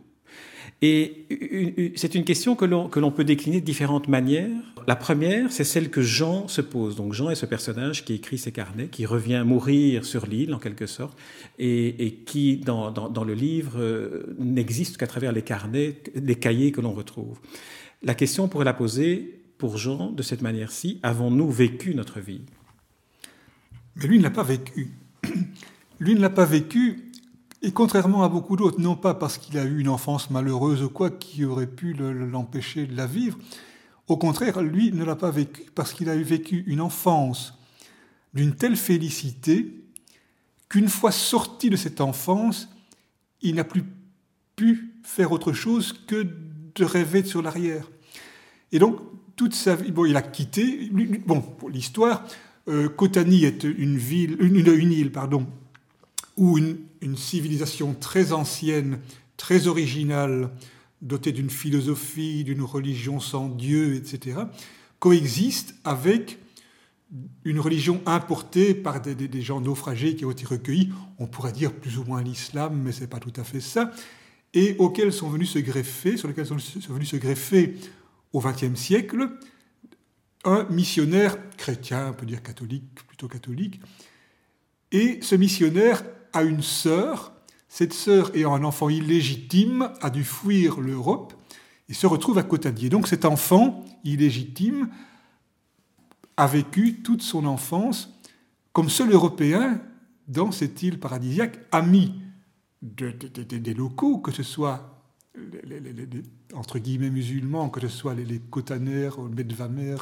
Et 0.81 1.93
c'est 1.97 2.15
une 2.15 2.25
question 2.25 2.55
que 2.55 2.65
l'on 2.65 3.11
peut 3.11 3.25
décliner 3.25 3.61
de 3.61 3.67
différentes 3.67 4.07
manières. 4.07 4.51
La 4.87 4.95
première, 4.95 5.51
c'est 5.51 5.65
celle 5.65 5.91
que 5.91 6.03
Jean 6.03 6.47
se 6.47 6.61
pose. 6.61 6.95
Donc 6.95 7.15
Jean 7.15 7.31
est 7.31 7.35
ce 7.35 7.47
personnage 7.47 8.05
qui 8.05 8.15
écrit 8.15 8.39
ses 8.39 8.53
carnets, 8.53 8.87
qui 8.87 9.05
revient 9.05 9.43
mourir 9.45 10.05
sur 10.05 10.27
l'île 10.27 10.55
en 10.55 10.59
quelque 10.59 10.87
sorte, 10.87 11.19
et, 11.59 12.23
qui 12.27 12.59
dans, 12.59 12.93
dans, 12.93 13.25
le 13.25 13.35
livre 13.35 13.81
euh, 13.81 14.37
n'existe 14.39 14.99
qu'à 14.99 15.09
travers 15.09 15.33
les 15.33 15.43
carnets, 15.43 15.97
les 16.15 16.37
cahiers 16.37 16.71
que 16.71 16.81
l'on 16.81 16.93
retrouve. 16.93 17.41
La 18.05 18.15
question 18.15 18.47
pourrait 18.47 18.65
la 18.65 18.73
poser 18.73 19.41
pour 19.59 19.79
Jean 19.79 20.13
de 20.13 20.23
cette 20.23 20.43
manière-ci. 20.43 21.01
Avons-nous 21.03 21.51
vécu 21.51 21.97
notre 21.97 22.21
vie? 22.21 22.43
Mais 23.97 24.07
lui 24.07 24.19
ne 24.19 24.23
l'a 24.23 24.31
pas 24.31 24.45
vécu. 24.45 24.93
Lui 26.01 26.15
ne 26.15 26.21
l'a 26.21 26.31
pas 26.31 26.45
vécu 26.45 27.08
et 27.63 27.73
contrairement 27.73 28.23
à 28.23 28.29
beaucoup 28.29 28.57
d'autres, 28.57 28.81
non 28.81 28.95
pas 28.95 29.15
parce 29.15 29.37
qu'il 29.37 29.59
a 29.59 29.65
eu 29.65 29.81
une 29.81 29.89
enfance 29.89 30.31
malheureuse 30.31 30.83
ou 30.83 30.89
quoi 30.89 31.11
qui 31.11 31.45
aurait 31.45 31.67
pu 31.67 31.93
l'empêcher 31.93 32.87
de 32.87 32.97
la 32.97 33.07
vivre, 33.07 33.37
au 34.07 34.17
contraire, 34.17 34.63
lui 34.63 34.93
ne 34.93 35.05
l'a 35.05 35.17
pas 35.17 35.31
vécu 35.31 35.65
parce 35.75 35.93
qu'il 35.93 36.09
a 36.09 36.17
vécu 36.17 36.65
une 36.67 36.81
enfance 36.81 37.55
d'une 38.33 38.55
telle 38.55 38.77
félicité 38.77 39.75
qu'une 40.69 40.89
fois 40.89 41.13
sorti 41.13 41.69
de 41.69 41.77
cette 41.77 42.01
enfance, 42.01 42.69
il 43.43 43.57
n'a 43.57 43.65
plus 43.65 43.85
pu 44.55 44.95
faire 45.03 45.33
autre 45.33 45.53
chose 45.53 45.93
que 46.07 46.27
de 46.75 46.85
rêver 46.85 47.25
sur 47.25 47.43
l'arrière. 47.43 47.91
Et 48.71 48.79
donc, 48.79 49.01
toute 49.37 49.55
sa 49.55 49.75
vie, 49.75 49.91
bon, 49.91 50.05
il 50.05 50.17
a 50.17 50.23
quitté, 50.23 50.91
bon, 51.27 51.41
pour 51.41 51.71
l'histoire, 51.71 52.25
euh, 52.69 52.89
Kotani 52.89 53.45
est 53.45 53.65
une 53.65 53.97
ville, 53.97 54.37
une 54.41 54.93
île, 54.93 55.13
pardon, 55.13 55.47
où 56.39 56.57
une, 56.57 57.17
civilisation 57.17 57.95
très 57.95 58.33
ancienne, 58.33 59.01
très 59.37 59.67
originale, 59.67 60.51
dotée 61.03 61.33
d'une 61.33 61.51
philosophie, 61.51 62.45
d'une 62.45 62.63
religion 62.63 63.21
sans 63.21 63.49
Dieu, 63.49 63.95
etc., 63.95 64.39
coexiste 64.99 65.75
avec 65.85 66.39
une 67.45 67.61
religion 67.61 68.03
importée 68.07 68.75
par 68.75 69.01
des, 69.01 69.43
gens 69.43 69.61
naufragés 69.61 70.17
qui 70.17 70.25
ont 70.25 70.31
été 70.31 70.45
recueillis, 70.45 70.91
on 71.19 71.27
pourrait 71.27 71.53
dire 71.53 71.73
plus 71.73 71.99
ou 71.99 72.05
moins 72.05 72.23
l'islam, 72.23 72.81
mais 72.83 72.93
ce 72.93 73.03
n'est 73.03 73.07
pas 73.07 73.21
tout 73.21 73.33
à 73.37 73.45
fait 73.45 73.61
ça, 73.61 73.93
et 74.55 74.77
auxquels 74.79 75.13
sont 75.13 75.29
venus 75.29 75.51
se 75.51 75.59
greffer, 75.59 76.17
sur 76.17 76.29
lesquels 76.29 76.47
sont, 76.47 76.59
sont 76.59 76.93
venus 76.93 77.11
se 77.11 77.17
greffer 77.17 77.77
au 78.33 78.41
XXe 78.41 78.79
siècle 78.79 79.31
un 80.45 80.65
missionnaire 80.71 81.37
chrétien, 81.57 82.09
on 82.11 82.13
peut 82.13 82.27
dire 82.27 82.43
catholique, 82.43 82.85
plutôt 83.07 83.29
catholique, 83.29 83.81
et 84.93 85.19
ce 85.23 85.35
missionnaire 85.35 86.03
a 86.33 86.43
une 86.43 86.63
sœur, 86.63 87.33
cette 87.69 87.93
sœur 87.93 88.35
ayant 88.35 88.55
un 88.55 88.65
enfant 88.65 88.89
illégitime, 88.89 89.91
a 90.01 90.11
dû 90.11 90.25
fuir 90.25 90.81
l'Europe 90.81 91.35
et 91.89 91.95
se 91.95 92.07
retrouve 92.07 92.39
à 92.39 92.43
Cotadier. 92.43 92.89
Donc 92.89 93.09
cet 93.09 93.25
enfant 93.25 93.85
illégitime 94.05 94.89
a 96.37 96.47
vécu 96.47 97.03
toute 97.03 97.23
son 97.23 97.47
enfance 97.47 98.15
comme 98.73 98.89
seul 98.89 99.11
Européen 99.11 99.81
dans 100.29 100.53
cette 100.53 100.83
île 100.83 101.01
paradisiaque, 101.01 101.59
ami 101.73 102.15
des 102.83 103.75
locaux, 103.75 104.19
que 104.19 104.31
ce 104.31 104.43
soit 104.43 104.95
les, 105.65 105.81
entre 106.55 106.79
guillemets 106.79 107.11
musulmans, 107.11 107.71
que 107.71 107.81
ce 107.81 107.89
soit 107.89 108.15
les, 108.15 108.25
les 108.25 108.39
Cotaners, 108.39 109.19
Medvamer, 109.35 109.97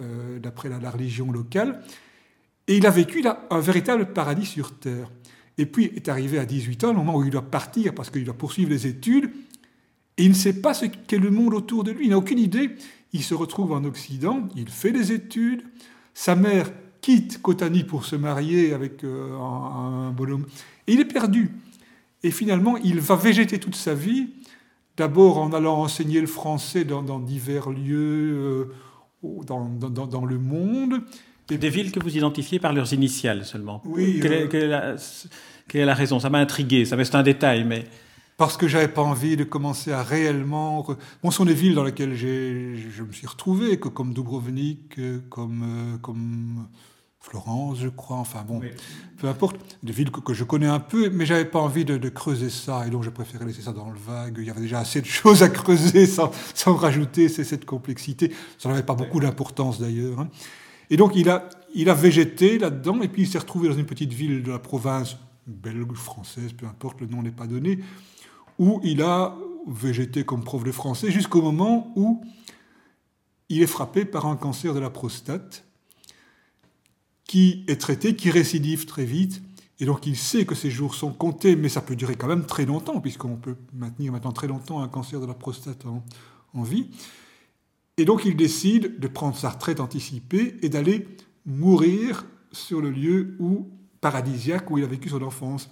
euh, 0.00 0.40
d'après 0.40 0.68
la, 0.68 0.90
religion 0.90 1.30
locale. 1.30 1.80
Et 2.66 2.76
il 2.76 2.86
a 2.86 2.90
vécu 2.90 3.22
là 3.22 3.46
un 3.50 3.60
véritable 3.60 4.12
paradis 4.12 4.46
sur 4.46 4.76
terre. 4.78 5.08
Et 5.58 5.66
puis 5.66 5.92
est 5.94 6.08
arrivé 6.08 6.38
à 6.38 6.44
18 6.44 6.84
ans, 6.84 6.88
le 6.88 6.98
moment 6.98 7.16
où 7.16 7.24
il 7.24 7.30
doit 7.30 7.42
partir 7.42 7.94
parce 7.94 8.10
qu'il 8.10 8.24
doit 8.24 8.34
poursuivre 8.34 8.70
les 8.70 8.86
études, 8.86 9.30
et 10.16 10.24
il 10.24 10.30
ne 10.30 10.34
sait 10.34 10.60
pas 10.60 10.74
ce 10.74 10.86
qu'est 10.86 11.18
le 11.18 11.30
monde 11.30 11.54
autour 11.54 11.84
de 11.84 11.90
lui, 11.90 12.06
il 12.06 12.10
n'a 12.10 12.18
aucune 12.18 12.38
idée. 12.38 12.70
Il 13.12 13.22
se 13.22 13.34
retrouve 13.34 13.72
en 13.72 13.84
Occident, 13.84 14.48
il 14.56 14.68
fait 14.68 14.92
des 14.92 15.12
études, 15.12 15.62
sa 16.14 16.34
mère 16.34 16.70
quitte 17.00 17.42
Kotani 17.42 17.84
pour 17.84 18.04
se 18.04 18.16
marier 18.16 18.72
avec 18.72 19.04
euh, 19.04 19.36
un, 19.38 20.10
bonhomme, 20.10 20.46
et 20.86 20.94
il 20.94 21.00
est 21.00 21.04
perdu. 21.04 21.50
Et 22.22 22.30
finalement, 22.30 22.76
il 22.78 23.00
va 23.00 23.14
végéter 23.16 23.58
toute 23.58 23.74
sa 23.76 23.94
vie, 23.94 24.28
d'abord 24.96 25.38
en 25.38 25.52
allant 25.52 25.82
enseigner 25.82 26.20
le 26.20 26.26
français 26.26 26.84
dans, 26.84 27.20
divers 27.20 27.70
lieux 27.70 28.66
euh, 29.22 29.44
dans, 29.44 29.68
dans, 29.68 30.24
le 30.24 30.38
monde. 30.38 31.02
Des 31.48 31.68
villes 31.68 31.92
que 31.92 32.00
vous 32.00 32.16
identifiez 32.16 32.58
par 32.58 32.72
leurs 32.72 32.92
initiales 32.92 33.44
seulement. 33.44 33.82
Oui. 33.84 34.18
Quelle, 34.20 34.32
est, 34.32 34.54
euh, 34.54 34.96
quelle 35.68 35.82
est 35.82 35.86
la 35.86 35.94
raison? 35.94 36.18
Ça 36.18 36.30
m'a 36.30 36.38
intrigué, 36.38 36.84
ça 36.84 36.96
c'est 37.04 37.14
un 37.14 37.22
détail, 37.22 37.64
mais 37.64 37.84
parce 38.36 38.56
que 38.56 38.66
j'avais 38.66 38.88
pas 38.88 39.02
envie 39.02 39.36
de 39.36 39.44
commencer 39.44 39.92
à 39.92 40.02
réellement. 40.02 40.84
Bon, 41.22 41.30
ce 41.30 41.36
sont 41.36 41.44
des 41.44 41.54
villes 41.54 41.74
dans 41.74 41.84
lesquelles 41.84 42.14
je 42.14 43.02
me 43.02 43.12
suis 43.12 43.26
retrouvé, 43.26 43.78
comme 43.78 44.12
Dubrovnik, 44.12 44.98
comme, 45.28 45.62
euh, 45.62 45.98
comme 45.98 46.66
Florence, 47.20 47.78
je 47.80 47.88
crois. 47.88 48.16
Enfin 48.16 48.44
bon, 48.46 48.60
peu 49.18 49.28
importe. 49.28 49.56
Des 49.82 49.92
villes 49.92 50.10
que, 50.10 50.34
je 50.34 50.44
connais 50.44 50.66
un 50.66 50.80
peu, 50.80 51.10
mais 51.10 51.26
j'avais 51.26 51.44
pas 51.44 51.60
envie 51.60 51.84
de, 51.84 52.08
creuser 52.08 52.50
ça, 52.50 52.86
et 52.86 52.90
donc 52.90 53.02
je 53.02 53.10
préférais 53.10 53.44
laisser 53.44 53.62
ça 53.62 53.72
dans 53.72 53.90
le 53.90 53.98
vague. 53.98 54.36
Il 54.38 54.44
y 54.44 54.50
avait 54.50 54.60
déjà 54.60 54.80
assez 54.80 55.00
de 55.00 55.06
choses 55.22 55.42
à 55.42 55.48
creuser 55.48 56.06
sans, 56.06 56.30
sans 56.54 56.74
rajouter 56.74 57.28
cette 57.28 57.64
complexité. 57.64 58.32
Ça 58.58 58.68
n'avait 58.68 58.82
pas 58.82 58.94
beaucoup 58.94 59.20
d'importance 59.20 59.80
d'ailleurs. 59.80 60.20
Hein. 60.20 60.28
Et 60.94 60.96
donc 60.96 61.16
il 61.16 61.28
a, 61.28 61.48
il 61.74 61.90
a 61.90 61.94
végété 61.94 62.56
là-dedans, 62.56 63.02
et 63.02 63.08
puis 63.08 63.22
il 63.22 63.28
s'est 63.28 63.38
retrouvé 63.38 63.68
dans 63.68 63.74
une 63.74 63.84
petite 63.84 64.12
ville 64.12 64.44
de 64.44 64.52
la 64.52 64.60
province 64.60 65.16
belge, 65.44 65.92
française, 65.94 66.52
peu 66.52 66.66
importe, 66.66 67.00
le 67.00 67.08
nom 67.08 67.20
n'est 67.20 67.32
pas 67.32 67.48
donné 67.48 67.80
où 68.60 68.80
il 68.84 69.02
a 69.02 69.36
végété 69.66 70.22
comme 70.22 70.44
prof 70.44 70.62
de 70.62 70.70
français 70.70 71.10
jusqu'au 71.10 71.42
moment 71.42 71.92
où 71.96 72.22
il 73.48 73.60
est 73.60 73.66
frappé 73.66 74.04
par 74.04 74.26
un 74.26 74.36
cancer 74.36 74.72
de 74.72 74.78
la 74.78 74.88
prostate 74.88 75.64
qui 77.24 77.64
est 77.66 77.80
traité, 77.80 78.14
qui 78.14 78.30
récidive 78.30 78.86
très 78.86 79.04
vite. 79.04 79.42
Et 79.80 79.86
donc 79.86 80.06
il 80.06 80.16
sait 80.16 80.44
que 80.44 80.54
ses 80.54 80.70
jours 80.70 80.94
sont 80.94 81.12
comptés, 81.12 81.56
mais 81.56 81.68
ça 81.68 81.80
peut 81.80 81.96
durer 81.96 82.14
quand 82.14 82.28
même 82.28 82.46
très 82.46 82.66
longtemps, 82.66 83.00
puisqu'on 83.00 83.34
peut 83.34 83.56
maintenir 83.72 84.12
maintenant 84.12 84.30
très 84.30 84.46
longtemps 84.46 84.80
un 84.80 84.86
cancer 84.86 85.20
de 85.20 85.26
la 85.26 85.34
prostate 85.34 85.86
en, 85.86 86.04
en 86.52 86.62
vie. 86.62 86.86
Et 87.96 88.04
donc 88.04 88.24
il 88.24 88.36
décide 88.36 88.98
de 88.98 89.08
prendre 89.08 89.36
sa 89.36 89.50
retraite 89.50 89.80
anticipée 89.80 90.56
et 90.62 90.68
d'aller 90.68 91.06
mourir 91.46 92.26
sur 92.52 92.80
le 92.80 92.90
lieu 92.90 93.36
où, 93.38 93.68
paradisiaque 94.00 94.70
où 94.70 94.78
il 94.78 94.84
a 94.84 94.88
vécu 94.88 95.08
son 95.08 95.22
enfance. 95.22 95.70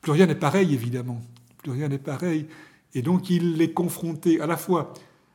Plus 0.00 0.12
rien 0.12 0.26
n'est 0.26 0.34
pareil, 0.34 0.74
évidemment 0.74 1.20
plus 1.64 1.72
rien 1.72 1.88
n'est 1.88 1.98
pareil. 1.98 2.46
Et 2.94 3.02
donc 3.02 3.30
il 3.30 3.60
est 3.60 3.72
confronté 3.72 4.40
à 4.40 4.46
la 4.46 4.56
fois 4.56 4.92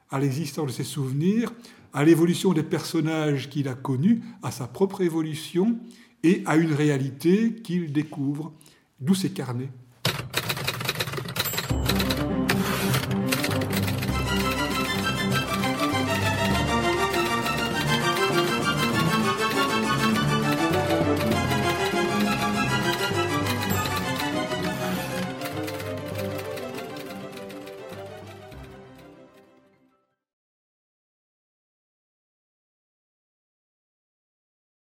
à 0.10 0.20
l'existence 0.20 0.68
de 0.68 0.72
ses 0.72 0.86
souvenirs, 0.86 1.52
à 1.92 2.06
l'évolution 2.06 2.54
des 2.54 2.64
personnages 2.64 3.50
qu'il 3.50 3.68
a 3.68 3.74
connus, 3.74 4.22
à 4.42 4.52
sa 4.52 4.68
propre 4.68 5.02
évolution 5.02 5.78
et 6.24 6.44
à 6.46 6.56
une 6.56 6.72
réalité 6.72 7.56
qu'il 7.56 7.92
découvre, 7.92 8.54
d'où 9.02 9.14
ses 9.14 9.32
carnets. 9.32 9.70